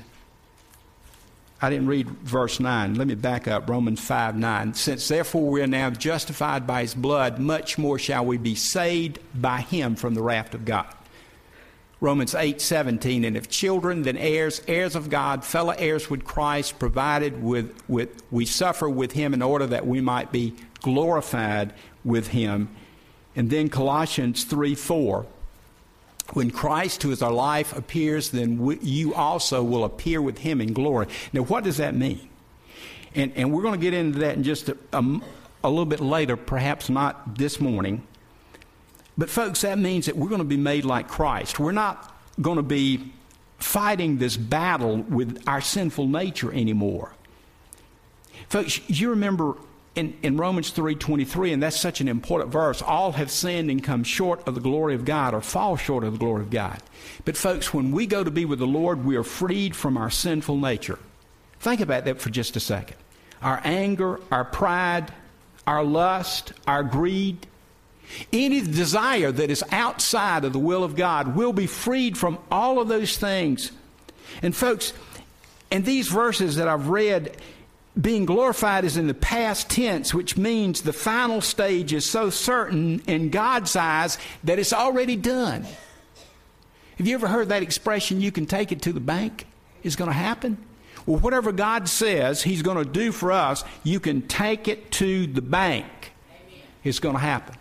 I 1.61 1.69
didn't 1.69 1.87
read 1.87 2.07
verse 2.07 2.61
9. 2.61 2.95
Let 2.95 3.07
me 3.07 3.15
back 3.15 3.45
up. 3.49 3.69
Romans 3.69 3.99
5 3.99 4.37
9. 4.37 4.73
Since 4.73 5.09
therefore 5.09 5.49
we 5.49 5.61
are 5.61 5.67
now 5.67 5.89
justified 5.89 6.65
by 6.65 6.79
his 6.83 6.95
blood, 6.95 7.39
much 7.39 7.77
more 7.77 7.99
shall 7.99 8.25
we 8.25 8.37
be 8.37 8.55
saved 8.55 9.19
by 9.35 9.59
him 9.59 9.97
from 9.97 10.13
the 10.13 10.21
wrath 10.21 10.53
of 10.53 10.63
God. 10.63 10.95
Romans 12.03 12.35
8 12.35 12.59
17. 12.59 13.23
And 13.23 13.37
if 13.37 13.47
children, 13.47 14.01
then 14.01 14.17
heirs, 14.17 14.61
heirs 14.67 14.93
of 14.93 15.09
God, 15.09 15.45
fellow 15.45 15.73
heirs 15.77 16.09
with 16.09 16.25
Christ, 16.25 16.77
provided 16.77 17.41
with, 17.41 17.81
with 17.87 18.21
we 18.29 18.45
suffer 18.45 18.89
with 18.89 19.13
him 19.13 19.33
in 19.33 19.41
order 19.41 19.65
that 19.67 19.87
we 19.87 20.01
might 20.01 20.29
be 20.29 20.53
glorified 20.81 21.73
with 22.03 22.27
him. 22.27 22.67
And 23.37 23.49
then 23.49 23.69
Colossians 23.69 24.43
3 24.43 24.75
4. 24.75 25.25
When 26.33 26.51
Christ, 26.51 27.03
who 27.03 27.11
is 27.11 27.21
our 27.21 27.31
life, 27.31 27.73
appears, 27.75 28.31
then 28.31 28.57
we, 28.57 28.79
you 28.79 29.13
also 29.13 29.63
will 29.63 29.85
appear 29.85 30.21
with 30.21 30.39
him 30.39 30.59
in 30.59 30.73
glory. 30.73 31.07
Now, 31.31 31.43
what 31.43 31.63
does 31.63 31.77
that 31.77 31.95
mean? 31.95 32.27
And, 33.15 33.31
and 33.37 33.53
we're 33.53 33.61
going 33.61 33.79
to 33.79 33.81
get 33.81 33.93
into 33.93 34.19
that 34.19 34.35
in 34.35 34.43
just 34.43 34.67
a, 34.67 34.77
a, 34.91 35.21
a 35.63 35.69
little 35.69 35.85
bit 35.85 36.01
later, 36.01 36.35
perhaps 36.35 36.89
not 36.89 37.37
this 37.37 37.61
morning. 37.61 38.05
But, 39.17 39.29
folks, 39.29 39.61
that 39.61 39.77
means 39.77 40.07
that 40.07 40.15
we're 40.15 40.29
going 40.29 40.39
to 40.39 40.45
be 40.45 40.57
made 40.57 40.85
like 40.85 41.07
Christ. 41.07 41.59
We're 41.59 41.71
not 41.71 42.15
going 42.41 42.57
to 42.57 42.63
be 42.63 43.13
fighting 43.59 44.17
this 44.17 44.35
battle 44.35 44.97
with 44.97 45.43
our 45.47 45.61
sinful 45.61 46.07
nature 46.07 46.51
anymore. 46.51 47.13
Folks, 48.49 48.79
you 48.89 49.11
remember 49.11 49.55
in, 49.95 50.17
in 50.23 50.37
Romans 50.37 50.71
3.23, 50.71 51.53
and 51.53 51.61
that's 51.61 51.79
such 51.79 52.01
an 52.01 52.07
important 52.07 52.51
verse, 52.51 52.81
all 52.81 53.11
have 53.11 53.29
sinned 53.29 53.69
and 53.69 53.83
come 53.83 54.03
short 54.03 54.47
of 54.47 54.55
the 54.55 54.61
glory 54.61 54.95
of 54.95 55.05
God 55.05 55.33
or 55.33 55.41
fall 55.41 55.77
short 55.77 56.03
of 56.03 56.13
the 56.13 56.19
glory 56.19 56.41
of 56.41 56.49
God. 56.49 56.81
But, 57.25 57.37
folks, 57.37 57.73
when 57.73 57.91
we 57.91 58.07
go 58.07 58.23
to 58.23 58.31
be 58.31 58.45
with 58.45 58.59
the 58.59 58.67
Lord, 58.67 59.05
we 59.05 59.15
are 59.15 59.23
freed 59.23 59.75
from 59.75 59.97
our 59.97 60.09
sinful 60.09 60.57
nature. 60.57 60.97
Think 61.59 61.79
about 61.79 62.05
that 62.05 62.19
for 62.19 62.29
just 62.29 62.55
a 62.55 62.59
second. 62.59 62.97
Our 63.41 63.61
anger, 63.63 64.19
our 64.31 64.45
pride, 64.45 65.13
our 65.67 65.83
lust, 65.83 66.53
our 66.67 66.83
greed, 66.83 67.45
any 68.31 68.61
desire 68.61 69.31
that 69.31 69.49
is 69.49 69.63
outside 69.71 70.45
of 70.45 70.53
the 70.53 70.59
will 70.59 70.83
of 70.83 70.95
God 70.95 71.35
will 71.35 71.53
be 71.53 71.67
freed 71.67 72.17
from 72.17 72.37
all 72.51 72.79
of 72.79 72.87
those 72.87 73.17
things. 73.17 73.71
And, 74.41 74.55
folks, 74.55 74.93
in 75.71 75.83
these 75.83 76.07
verses 76.07 76.55
that 76.57 76.67
I've 76.67 76.89
read, 76.89 77.37
being 77.99 78.25
glorified 78.25 78.85
is 78.85 78.97
in 78.97 79.07
the 79.07 79.13
past 79.13 79.69
tense, 79.69 80.13
which 80.13 80.37
means 80.37 80.81
the 80.81 80.93
final 80.93 81.41
stage 81.41 81.93
is 81.93 82.05
so 82.05 82.29
certain 82.29 83.01
in 83.07 83.29
God's 83.29 83.75
eyes 83.75 84.17
that 84.43 84.59
it's 84.59 84.73
already 84.73 85.15
done. 85.15 85.65
Have 86.97 87.07
you 87.07 87.15
ever 87.15 87.27
heard 87.27 87.49
that 87.49 87.63
expression, 87.63 88.21
you 88.21 88.31
can 88.31 88.45
take 88.45 88.71
it 88.71 88.81
to 88.83 88.93
the 88.93 88.99
bank? 88.99 89.47
It's 89.83 89.95
going 89.95 90.09
to 90.09 90.15
happen? 90.15 90.57
Well, 91.05 91.19
whatever 91.19 91.51
God 91.51 91.89
says 91.89 92.41
He's 92.43 92.61
going 92.61 92.77
to 92.77 92.89
do 92.89 93.11
for 93.11 93.31
us, 93.31 93.63
you 93.83 93.99
can 93.99 94.21
take 94.23 94.67
it 94.67 94.91
to 94.93 95.27
the 95.27 95.41
bank. 95.41 96.13
It's 96.83 96.99
going 96.99 97.15
to 97.15 97.21
happen. 97.21 97.55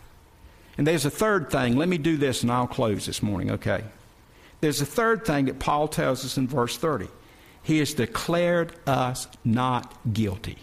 And 0.78 0.86
there's 0.86 1.04
a 1.04 1.10
third 1.10 1.50
thing. 1.50 1.76
Let 1.76 1.88
me 1.88 1.98
do 1.98 2.16
this 2.16 2.42
and 2.42 2.50
I'll 2.50 2.66
close 2.66 3.06
this 3.06 3.22
morning, 3.22 3.50
okay? 3.52 3.84
There's 4.60 4.80
a 4.80 4.86
third 4.86 5.24
thing 5.24 5.46
that 5.46 5.58
Paul 5.58 5.88
tells 5.88 6.24
us 6.24 6.38
in 6.38 6.48
verse 6.48 6.76
30. 6.76 7.08
He 7.62 7.78
has 7.78 7.94
declared 7.94 8.74
us 8.86 9.28
not 9.44 9.94
guilty. 10.12 10.58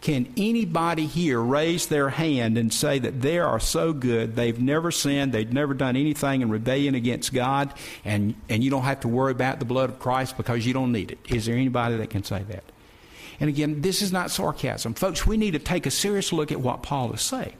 Can 0.00 0.34
anybody 0.36 1.06
here 1.06 1.40
raise 1.40 1.86
their 1.86 2.10
hand 2.10 2.58
and 2.58 2.70
say 2.70 2.98
that 2.98 3.22
they 3.22 3.38
are 3.38 3.58
so 3.58 3.94
good, 3.94 4.36
they've 4.36 4.60
never 4.60 4.90
sinned, 4.90 5.32
they've 5.32 5.50
never 5.50 5.72
done 5.72 5.96
anything 5.96 6.42
in 6.42 6.50
rebellion 6.50 6.94
against 6.94 7.32
God, 7.32 7.72
and, 8.04 8.34
and 8.50 8.62
you 8.62 8.70
don't 8.70 8.82
have 8.82 9.00
to 9.00 9.08
worry 9.08 9.32
about 9.32 9.60
the 9.60 9.64
blood 9.64 9.88
of 9.88 9.98
Christ 9.98 10.36
because 10.36 10.66
you 10.66 10.74
don't 10.74 10.92
need 10.92 11.10
it? 11.10 11.18
Is 11.30 11.46
there 11.46 11.56
anybody 11.56 11.96
that 11.96 12.10
can 12.10 12.22
say 12.22 12.42
that? 12.42 12.64
And 13.40 13.48
again, 13.48 13.80
this 13.82 14.02
is 14.02 14.12
not 14.12 14.30
sarcasm. 14.30 14.94
Folks, 14.94 15.26
we 15.26 15.36
need 15.36 15.52
to 15.52 15.58
take 15.58 15.86
a 15.86 15.90
serious 15.90 16.32
look 16.32 16.52
at 16.52 16.60
what 16.60 16.82
Paul 16.82 17.12
is 17.12 17.22
saying. 17.22 17.54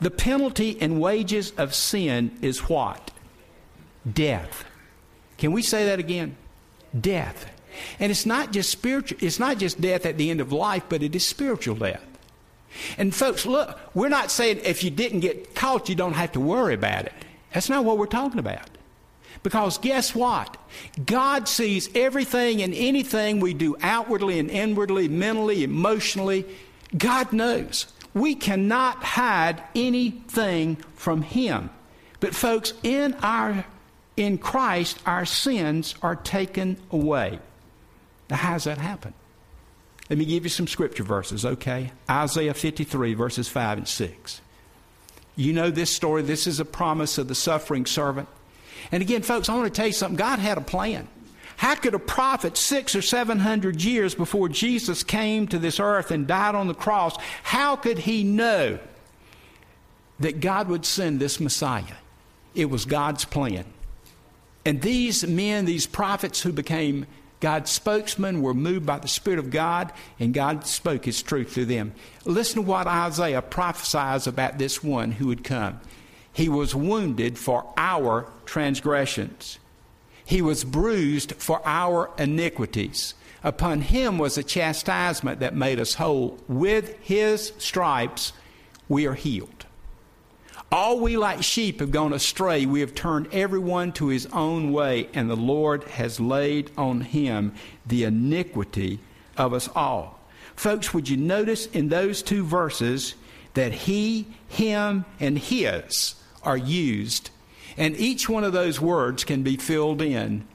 The 0.00 0.10
penalty 0.10 0.76
and 0.80 1.00
wages 1.00 1.52
of 1.56 1.74
sin 1.74 2.36
is 2.42 2.68
what? 2.68 3.10
Death. 4.10 4.64
Can 5.38 5.52
we 5.52 5.62
say 5.62 5.86
that 5.86 5.98
again? 5.98 6.36
Death. 6.98 7.50
And 7.98 8.10
it's 8.10 8.26
not 8.26 8.52
just 8.52 8.70
spiritual, 8.70 9.18
it's 9.20 9.38
not 9.38 9.58
just 9.58 9.80
death 9.80 10.06
at 10.06 10.16
the 10.16 10.30
end 10.30 10.40
of 10.40 10.52
life, 10.52 10.84
but 10.88 11.02
it 11.02 11.14
is 11.14 11.26
spiritual 11.26 11.76
death. 11.76 12.04
And 12.98 13.14
folks, 13.14 13.46
look, 13.46 13.78
we're 13.94 14.08
not 14.08 14.30
saying 14.30 14.60
if 14.64 14.82
you 14.82 14.90
didn't 14.90 15.20
get 15.20 15.54
caught, 15.54 15.88
you 15.88 15.94
don't 15.94 16.14
have 16.14 16.32
to 16.32 16.40
worry 16.40 16.74
about 16.74 17.06
it. 17.06 17.12
That's 17.52 17.68
not 17.68 17.84
what 17.84 17.98
we're 17.98 18.06
talking 18.06 18.40
about. 18.40 18.68
Because 19.44 19.76
guess 19.78 20.14
what? 20.14 20.56
God 21.04 21.46
sees 21.48 21.90
everything 21.94 22.62
and 22.62 22.74
anything 22.74 23.38
we 23.40 23.54
do 23.54 23.76
outwardly 23.82 24.38
and 24.40 24.50
inwardly, 24.50 25.06
mentally, 25.06 25.62
emotionally. 25.62 26.46
God 26.96 27.32
knows. 27.32 27.86
We 28.14 28.34
cannot 28.34 29.04
hide 29.04 29.62
anything 29.74 30.76
from 30.94 31.20
Him. 31.22 31.68
But 32.20 32.34
folks, 32.34 32.72
in 32.82 33.14
our 33.22 33.64
in 34.16 34.38
Christ, 34.38 34.98
our 35.04 35.26
sins 35.26 35.94
are 36.00 36.16
taken 36.16 36.78
away. 36.90 37.38
Now, 38.30 38.36
how 38.36 38.52
does 38.54 38.64
that 38.64 38.78
happen? 38.78 39.12
Let 40.08 40.18
me 40.18 40.24
give 40.24 40.44
you 40.44 40.50
some 40.50 40.68
scripture 40.68 41.02
verses, 41.02 41.44
okay? 41.44 41.90
Isaiah 42.08 42.54
53, 42.54 43.14
verses 43.14 43.48
5 43.48 43.78
and 43.78 43.88
6. 43.88 44.40
You 45.36 45.52
know 45.52 45.70
this 45.70 45.94
story. 45.94 46.22
This 46.22 46.46
is 46.46 46.60
a 46.60 46.64
promise 46.64 47.18
of 47.18 47.26
the 47.28 47.34
suffering 47.34 47.86
servant. 47.86 48.28
And 48.92 49.02
again, 49.02 49.22
folks, 49.22 49.48
I 49.48 49.54
want 49.54 49.72
to 49.72 49.76
tell 49.76 49.86
you 49.86 49.92
something. 49.92 50.16
God 50.16 50.38
had 50.38 50.58
a 50.58 50.62
plan. 50.62 51.08
How 51.56 51.74
could 51.76 51.94
a 51.94 51.98
prophet 51.98 52.56
six 52.56 52.96
or 52.96 53.02
seven 53.02 53.38
hundred 53.38 53.82
years 53.82 54.14
before 54.14 54.48
Jesus 54.48 55.02
came 55.02 55.46
to 55.48 55.58
this 55.58 55.78
earth 55.78 56.10
and 56.10 56.26
died 56.26 56.54
on 56.54 56.66
the 56.66 56.74
cross, 56.74 57.16
how 57.42 57.76
could 57.76 57.98
he 58.00 58.24
know 58.24 58.78
that 60.20 60.40
God 60.40 60.68
would 60.68 60.84
send 60.84 61.20
this 61.20 61.40
Messiah? 61.40 61.84
It 62.54 62.66
was 62.66 62.84
God's 62.84 63.24
plan. 63.24 63.64
And 64.64 64.80
these 64.80 65.26
men, 65.26 65.64
these 65.64 65.86
prophets 65.86 66.40
who 66.40 66.52
became 66.52 67.06
God's 67.40 67.70
spokesmen, 67.70 68.40
were 68.40 68.54
moved 68.54 68.86
by 68.86 68.98
the 68.98 69.08
Spirit 69.08 69.38
of 69.38 69.50
God, 69.50 69.92
and 70.18 70.32
God 70.32 70.66
spoke 70.66 71.04
His 71.04 71.22
truth 71.22 71.52
through 71.52 71.66
them. 71.66 71.94
Listen 72.24 72.62
to 72.62 72.62
what 72.62 72.86
Isaiah 72.86 73.42
prophesies 73.42 74.26
about 74.26 74.58
this 74.58 74.82
one 74.82 75.12
who 75.12 75.26
would 75.26 75.44
come. 75.44 75.80
He 76.34 76.48
was 76.48 76.74
wounded 76.74 77.38
for 77.38 77.72
our 77.76 78.26
transgressions. 78.44 79.60
He 80.24 80.42
was 80.42 80.64
bruised 80.64 81.34
for 81.36 81.62
our 81.64 82.10
iniquities. 82.18 83.14
Upon 83.44 83.82
him 83.82 84.18
was 84.18 84.36
a 84.36 84.42
chastisement 84.42 85.38
that 85.38 85.54
made 85.54 85.78
us 85.78 85.94
whole. 85.94 86.38
With 86.48 86.98
his 87.00 87.52
stripes 87.58 88.32
we 88.88 89.06
are 89.06 89.14
healed. 89.14 89.64
All 90.72 90.98
we 90.98 91.16
like 91.16 91.44
sheep 91.44 91.78
have 91.78 91.92
gone 91.92 92.12
astray. 92.12 92.66
We 92.66 92.80
have 92.80 92.96
turned 92.96 93.28
everyone 93.32 93.92
to 93.92 94.08
his 94.08 94.26
own 94.32 94.72
way, 94.72 95.08
and 95.14 95.30
the 95.30 95.36
Lord 95.36 95.84
has 95.84 96.18
laid 96.18 96.72
on 96.76 97.02
him 97.02 97.54
the 97.86 98.02
iniquity 98.02 98.98
of 99.36 99.52
us 99.52 99.68
all. 99.76 100.18
Folks, 100.56 100.92
would 100.92 101.08
you 101.08 101.16
notice 101.16 101.66
in 101.66 101.90
those 101.90 102.22
two 102.22 102.44
verses 102.44 103.14
that 103.52 103.72
he, 103.72 104.26
him, 104.48 105.04
and 105.20 105.38
his 105.38 106.16
are 106.44 106.56
used, 106.56 107.30
and 107.76 107.96
each 107.96 108.28
one 108.28 108.44
of 108.44 108.52
those 108.52 108.80
words 108.80 109.24
can 109.24 109.42
be 109.42 109.56
filled 109.56 110.00
in 110.00 110.46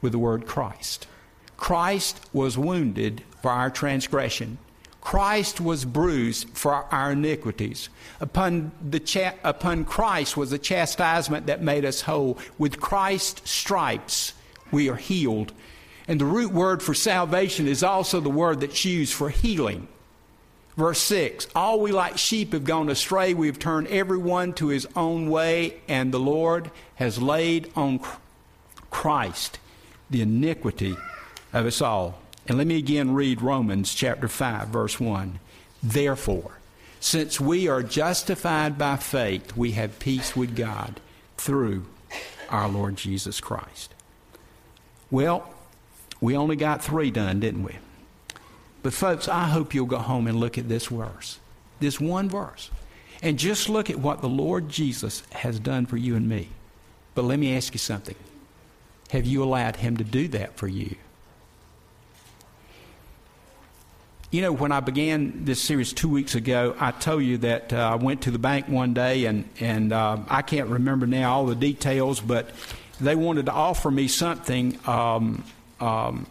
with 0.00 0.12
the 0.12 0.18
word 0.18 0.46
Christ. 0.46 1.06
Christ 1.56 2.20
was 2.32 2.56
wounded 2.56 3.22
for 3.42 3.50
our 3.50 3.70
transgression. 3.70 4.58
Christ 5.00 5.60
was 5.60 5.84
bruised 5.84 6.50
for 6.50 6.74
our 6.74 7.12
iniquities. 7.12 7.88
Upon, 8.20 8.72
the 8.86 9.00
cha- 9.00 9.34
upon 9.42 9.84
Christ 9.84 10.36
was 10.36 10.50
the 10.50 10.58
chastisement 10.58 11.46
that 11.46 11.62
made 11.62 11.84
us 11.84 12.02
whole. 12.02 12.38
With 12.58 12.80
Christ's 12.80 13.50
stripes, 13.50 14.34
we 14.70 14.90
are 14.90 14.96
healed. 14.96 15.52
And 16.06 16.20
the 16.20 16.26
root 16.26 16.52
word 16.52 16.82
for 16.82 16.92
salvation 16.92 17.66
is 17.66 17.82
also 17.82 18.20
the 18.20 18.30
word 18.30 18.60
that's 18.60 18.84
used 18.84 19.14
for 19.14 19.30
healing. 19.30 19.88
Verse 20.76 21.00
6 21.00 21.46
All 21.54 21.80
we 21.80 21.92
like 21.92 22.18
sheep 22.18 22.52
have 22.52 22.64
gone 22.64 22.88
astray. 22.88 23.34
We 23.34 23.46
have 23.46 23.58
turned 23.58 23.88
everyone 23.88 24.52
to 24.54 24.68
his 24.68 24.86
own 24.96 25.30
way, 25.30 25.80
and 25.88 26.12
the 26.12 26.20
Lord 26.20 26.70
has 26.96 27.20
laid 27.20 27.70
on 27.76 28.00
Christ 28.90 29.58
the 30.08 30.22
iniquity 30.22 30.96
of 31.52 31.66
us 31.66 31.80
all. 31.80 32.20
And 32.46 32.58
let 32.58 32.66
me 32.66 32.78
again 32.78 33.14
read 33.14 33.42
Romans 33.42 33.94
chapter 33.94 34.28
5, 34.28 34.68
verse 34.68 34.98
1. 34.98 35.38
Therefore, 35.82 36.58
since 36.98 37.40
we 37.40 37.68
are 37.68 37.82
justified 37.82 38.76
by 38.76 38.96
faith, 38.96 39.56
we 39.56 39.72
have 39.72 39.98
peace 39.98 40.36
with 40.36 40.56
God 40.56 41.00
through 41.36 41.86
our 42.50 42.68
Lord 42.68 42.96
Jesus 42.96 43.40
Christ. 43.40 43.94
Well, 45.10 45.48
we 46.20 46.36
only 46.36 46.56
got 46.56 46.84
three 46.84 47.10
done, 47.10 47.40
didn't 47.40 47.62
we? 47.62 47.76
But, 48.82 48.92
folks, 48.94 49.28
I 49.28 49.44
hope 49.44 49.74
you'll 49.74 49.86
go 49.86 49.98
home 49.98 50.26
and 50.26 50.40
look 50.40 50.56
at 50.56 50.68
this 50.68 50.86
verse, 50.86 51.38
this 51.80 52.00
one 52.00 52.28
verse, 52.28 52.70
and 53.22 53.38
just 53.38 53.68
look 53.68 53.90
at 53.90 53.98
what 53.98 54.22
the 54.22 54.28
Lord 54.28 54.68
Jesus 54.68 55.22
has 55.32 55.58
done 55.58 55.86
for 55.86 55.96
you 55.96 56.16
and 56.16 56.28
me. 56.28 56.48
But 57.14 57.24
let 57.24 57.38
me 57.38 57.54
ask 57.56 57.74
you 57.74 57.78
something 57.78 58.16
Have 59.10 59.26
you 59.26 59.42
allowed 59.42 59.76
Him 59.76 59.96
to 59.98 60.04
do 60.04 60.28
that 60.28 60.56
for 60.56 60.68
you? 60.68 60.96
You 64.30 64.42
know, 64.42 64.52
when 64.52 64.70
I 64.70 64.78
began 64.78 65.44
this 65.44 65.60
series 65.60 65.92
two 65.92 66.08
weeks 66.08 66.36
ago, 66.36 66.76
I 66.78 66.92
told 66.92 67.24
you 67.24 67.38
that 67.38 67.72
uh, 67.72 67.90
I 67.92 67.94
went 67.96 68.22
to 68.22 68.30
the 68.30 68.38
bank 68.38 68.68
one 68.68 68.94
day, 68.94 69.24
and, 69.24 69.48
and 69.58 69.92
uh, 69.92 70.18
I 70.28 70.42
can't 70.42 70.68
remember 70.68 71.04
now 71.04 71.32
all 71.34 71.46
the 71.46 71.56
details, 71.56 72.20
but 72.20 72.50
they 73.00 73.16
wanted 73.16 73.46
to 73.46 73.52
offer 73.52 73.90
me 73.90 74.06
something 74.06 74.78
um, 74.86 75.42
um, 75.80 76.26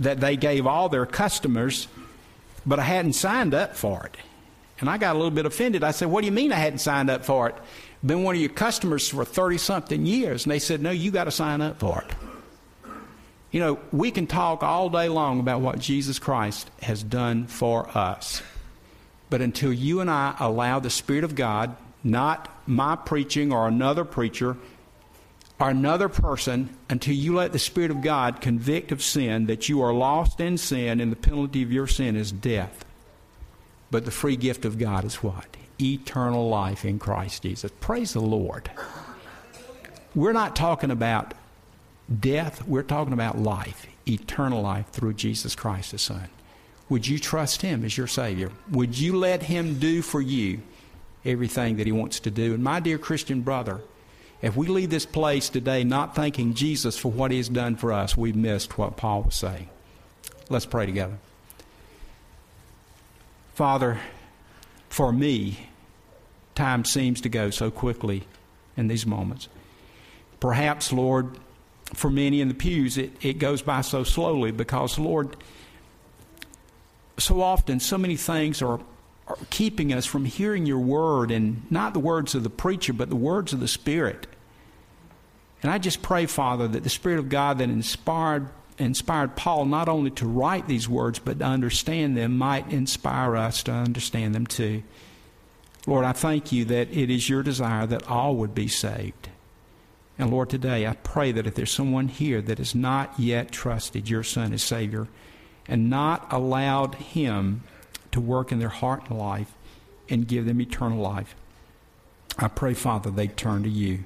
that 0.00 0.20
they 0.20 0.36
gave 0.36 0.66
all 0.66 0.88
their 0.88 1.06
customers, 1.06 1.86
but 2.66 2.78
I 2.78 2.82
hadn't 2.82 3.12
signed 3.12 3.54
up 3.54 3.76
for 3.76 4.04
it. 4.06 4.16
And 4.80 4.88
I 4.88 4.98
got 4.98 5.14
a 5.14 5.18
little 5.18 5.30
bit 5.30 5.46
offended. 5.46 5.84
I 5.84 5.90
said, 5.92 6.08
What 6.08 6.22
do 6.22 6.26
you 6.26 6.32
mean 6.32 6.52
I 6.52 6.56
hadn't 6.56 6.78
signed 6.78 7.10
up 7.10 7.24
for 7.24 7.48
it? 7.50 7.54
Been 8.04 8.22
one 8.22 8.34
of 8.34 8.40
your 8.40 8.50
customers 8.50 9.08
for 9.08 9.24
30 9.26 9.58
something 9.58 10.06
years. 10.06 10.44
And 10.44 10.52
they 10.52 10.58
said, 10.58 10.80
No, 10.80 10.90
you 10.90 11.10
got 11.10 11.24
to 11.24 11.30
sign 11.30 11.60
up 11.60 11.78
for 11.78 12.02
it. 12.02 12.90
You 13.50 13.60
know, 13.60 13.78
we 13.92 14.10
can 14.10 14.26
talk 14.26 14.62
all 14.62 14.88
day 14.88 15.08
long 15.08 15.40
about 15.40 15.60
what 15.60 15.78
Jesus 15.78 16.18
Christ 16.18 16.70
has 16.82 17.02
done 17.02 17.46
for 17.46 17.86
us. 17.96 18.42
But 19.28 19.42
until 19.42 19.72
you 19.72 20.00
and 20.00 20.10
I 20.10 20.34
allow 20.38 20.80
the 20.80 20.90
Spirit 20.90 21.24
of 21.24 21.34
God, 21.34 21.76
not 22.02 22.48
my 22.66 22.96
preaching 22.96 23.52
or 23.52 23.68
another 23.68 24.04
preacher, 24.04 24.56
or 25.60 25.68
another 25.68 26.08
person 26.08 26.74
until 26.88 27.14
you 27.14 27.34
let 27.34 27.52
the 27.52 27.58
Spirit 27.58 27.90
of 27.90 28.00
God 28.00 28.40
convict 28.40 28.90
of 28.92 29.02
sin 29.02 29.46
that 29.46 29.68
you 29.68 29.82
are 29.82 29.92
lost 29.92 30.40
in 30.40 30.56
sin 30.56 31.00
and 31.00 31.12
the 31.12 31.16
penalty 31.16 31.62
of 31.62 31.70
your 31.70 31.86
sin 31.86 32.16
is 32.16 32.32
death. 32.32 32.84
But 33.90 34.06
the 34.06 34.10
free 34.10 34.36
gift 34.36 34.64
of 34.64 34.78
God 34.78 35.04
is 35.04 35.16
what? 35.16 35.46
Eternal 35.80 36.48
life 36.48 36.84
in 36.84 36.98
Christ 36.98 37.42
Jesus. 37.42 37.70
Praise 37.80 38.14
the 38.14 38.20
Lord. 38.20 38.70
We're 40.14 40.32
not 40.32 40.56
talking 40.56 40.90
about 40.90 41.34
death, 42.18 42.66
we're 42.66 42.82
talking 42.82 43.12
about 43.12 43.38
life, 43.38 43.86
eternal 44.08 44.62
life 44.62 44.88
through 44.88 45.14
Jesus 45.14 45.54
Christ, 45.54 45.92
the 45.92 45.98
Son. 45.98 46.28
Would 46.88 47.06
you 47.06 47.18
trust 47.18 47.62
Him 47.62 47.84
as 47.84 47.96
your 47.96 48.08
Savior? 48.08 48.50
Would 48.70 48.98
you 48.98 49.16
let 49.16 49.44
Him 49.44 49.78
do 49.78 50.02
for 50.02 50.20
you 50.20 50.62
everything 51.24 51.76
that 51.76 51.86
He 51.86 51.92
wants 51.92 52.18
to 52.20 52.30
do? 52.30 52.54
And 52.54 52.64
my 52.64 52.80
dear 52.80 52.98
Christian 52.98 53.42
brother, 53.42 53.80
if 54.42 54.56
we 54.56 54.66
leave 54.68 54.90
this 54.90 55.06
place 55.06 55.48
today 55.48 55.84
not 55.84 56.14
thanking 56.14 56.54
Jesus 56.54 56.96
for 56.96 57.10
what 57.10 57.30
he 57.30 57.36
has 57.36 57.48
done 57.48 57.76
for 57.76 57.92
us, 57.92 58.16
we've 58.16 58.36
missed 58.36 58.78
what 58.78 58.96
Paul 58.96 59.22
was 59.22 59.34
saying. 59.34 59.68
Let's 60.48 60.66
pray 60.66 60.86
together. 60.86 61.18
Father, 63.54 64.00
for 64.88 65.12
me, 65.12 65.68
time 66.54 66.84
seems 66.84 67.20
to 67.20 67.28
go 67.28 67.50
so 67.50 67.70
quickly 67.70 68.24
in 68.76 68.88
these 68.88 69.06
moments. 69.06 69.48
Perhaps, 70.40 70.92
Lord, 70.92 71.38
for 71.92 72.10
many 72.10 72.40
in 72.40 72.48
the 72.48 72.54
pews, 72.54 72.96
it, 72.96 73.12
it 73.20 73.34
goes 73.34 73.60
by 73.60 73.82
so 73.82 74.04
slowly 74.04 74.50
because, 74.50 74.98
Lord, 74.98 75.36
so 77.18 77.42
often 77.42 77.80
so 77.80 77.98
many 77.98 78.16
things 78.16 78.62
keeping 79.50 79.92
us 79.92 80.06
from 80.06 80.24
hearing 80.24 80.66
your 80.66 80.78
word 80.78 81.30
and 81.30 81.70
not 81.70 81.94
the 81.94 82.00
words 82.00 82.34
of 82.34 82.42
the 82.42 82.50
preacher, 82.50 82.92
but 82.92 83.08
the 83.08 83.16
words 83.16 83.52
of 83.52 83.60
the 83.60 83.68
Spirit. 83.68 84.26
And 85.62 85.70
I 85.70 85.78
just 85.78 86.02
pray, 86.02 86.26
Father, 86.26 86.66
that 86.68 86.82
the 86.82 86.90
Spirit 86.90 87.18
of 87.18 87.28
God 87.28 87.58
that 87.58 87.68
inspired 87.68 88.48
inspired 88.78 89.36
Paul 89.36 89.66
not 89.66 89.88
only 89.88 90.10
to 90.12 90.26
write 90.26 90.66
these 90.66 90.88
words, 90.88 91.18
but 91.18 91.38
to 91.38 91.44
understand 91.44 92.16
them, 92.16 92.38
might 92.38 92.72
inspire 92.72 93.36
us 93.36 93.62
to 93.64 93.72
understand 93.72 94.34
them 94.34 94.46
too. 94.46 94.82
Lord, 95.86 96.04
I 96.04 96.12
thank 96.12 96.50
you 96.50 96.64
that 96.66 96.90
it 96.90 97.10
is 97.10 97.28
your 97.28 97.42
desire 97.42 97.86
that 97.86 98.08
all 98.08 98.36
would 98.36 98.54
be 98.54 98.68
saved. 98.68 99.28
And 100.18 100.30
Lord, 100.30 100.50
today 100.50 100.86
I 100.86 100.94
pray 100.94 101.32
that 101.32 101.46
if 101.46 101.54
there's 101.54 101.70
someone 101.70 102.08
here 102.08 102.42
that 102.42 102.58
has 102.58 102.74
not 102.74 103.18
yet 103.18 103.50
trusted 103.50 104.08
your 104.08 104.22
Son 104.22 104.52
as 104.52 104.62
Savior 104.62 105.08
and 105.66 105.88
not 105.88 106.30
allowed 106.32 106.96
Him 106.96 107.62
to 108.12 108.20
work 108.20 108.52
in 108.52 108.58
their 108.58 108.68
heart 108.68 109.08
and 109.08 109.18
life 109.18 109.52
and 110.08 110.26
give 110.26 110.46
them 110.46 110.60
eternal 110.60 110.98
life. 110.98 111.34
I 112.38 112.48
pray, 112.48 112.74
Father, 112.74 113.10
they 113.10 113.28
turn 113.28 113.62
to 113.64 113.68
you. 113.68 114.04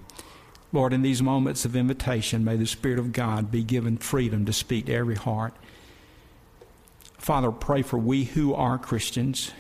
Lord, 0.73 0.93
in 0.93 1.03
these 1.03 1.23
moments 1.23 1.65
of 1.65 1.77
invitation, 1.77 2.45
may 2.45 2.57
the 2.57 2.67
Spirit 2.67 2.99
of 2.99 3.13
God 3.13 3.51
be 3.51 3.63
given 3.63 3.97
freedom 3.97 4.45
to 4.47 4.53
speak 4.53 4.87
to 4.87 4.95
every 4.95 5.15
heart. 5.15 5.55
Father, 7.17 7.53
pray 7.53 7.83
for 7.83 7.97
we 7.97 8.25
who 8.25 8.53
are 8.55 8.77
Christians. 8.77 9.53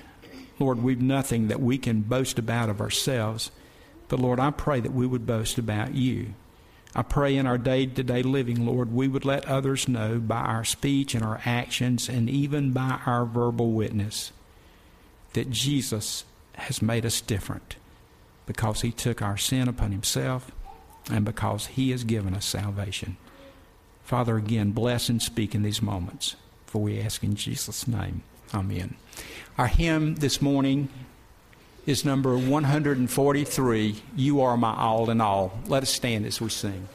Lord, 0.59 0.83
we've 0.83 1.00
nothing 1.00 1.48
that 1.48 1.61
we 1.61 1.78
can 1.78 2.02
boast 2.02 2.38
about 2.38 2.68
of 2.68 2.80
ourselves. 2.80 3.50
But 4.09 4.18
Lord, 4.20 4.40
I 4.40 4.50
pray 4.50 4.80
that 4.80 4.92
we 4.92 5.07
would 5.07 5.26
boast 5.26 5.57
about 5.57 5.94
you. 5.94 6.35
I 6.94 7.02
pray 7.02 7.37
in 7.37 7.46
our 7.46 7.59
day 7.59 7.87
to 7.87 8.02
day 8.02 8.22
living, 8.22 8.64
Lord, 8.64 8.92
we 8.92 9.09
would 9.09 9.24
let 9.24 9.46
others 9.46 9.88
know 9.88 10.18
by 10.20 10.40
our 10.40 10.64
speech 10.64 11.14
and 11.14 11.24
our 11.24 11.40
actions 11.44 12.09
and 12.09 12.30
even 12.30 12.72
by 12.72 13.00
our 13.04 13.24
verbal 13.24 13.72
witness 13.72 14.33
that 15.33 15.50
Jesus 15.50 16.24
has 16.54 16.80
made 16.80 17.04
us 17.04 17.20
different 17.20 17.76
because 18.46 18.83
he 18.83 18.92
took 18.92 19.20
our 19.20 19.37
sin 19.37 19.68
upon 19.68 19.90
himself 19.90 20.52
and 21.11 21.24
because 21.24 21.66
he 21.66 21.90
has 21.90 22.04
given 22.04 22.35
us 22.35 22.46
salvation. 22.46 23.16
Father, 24.04 24.37
again, 24.37 24.70
bless 24.70 25.09
and 25.09 25.20
speak 25.20 25.54
in 25.54 25.62
these 25.62 25.83
moments, 25.83 26.37
for 26.66 26.80
we 26.80 27.00
ask 27.00 27.24
in 27.24 27.35
Jesus' 27.35 27.88
name. 27.88 28.22
Amen. 28.52 28.96
Our 29.59 29.66
hymn 29.66 30.16
this 30.16 30.40
morning 30.40 30.88
is 31.87 32.05
number 32.05 32.37
143 32.37 34.03
You 34.16 34.40
Are 34.40 34.57
My 34.57 34.75
All 34.75 35.11
in 35.11 35.20
All. 35.20 35.59
Let 35.66 35.83
us 35.83 35.90
stand 35.90 36.25
as 36.27 36.40
we 36.40 36.49
sing. 36.49 36.88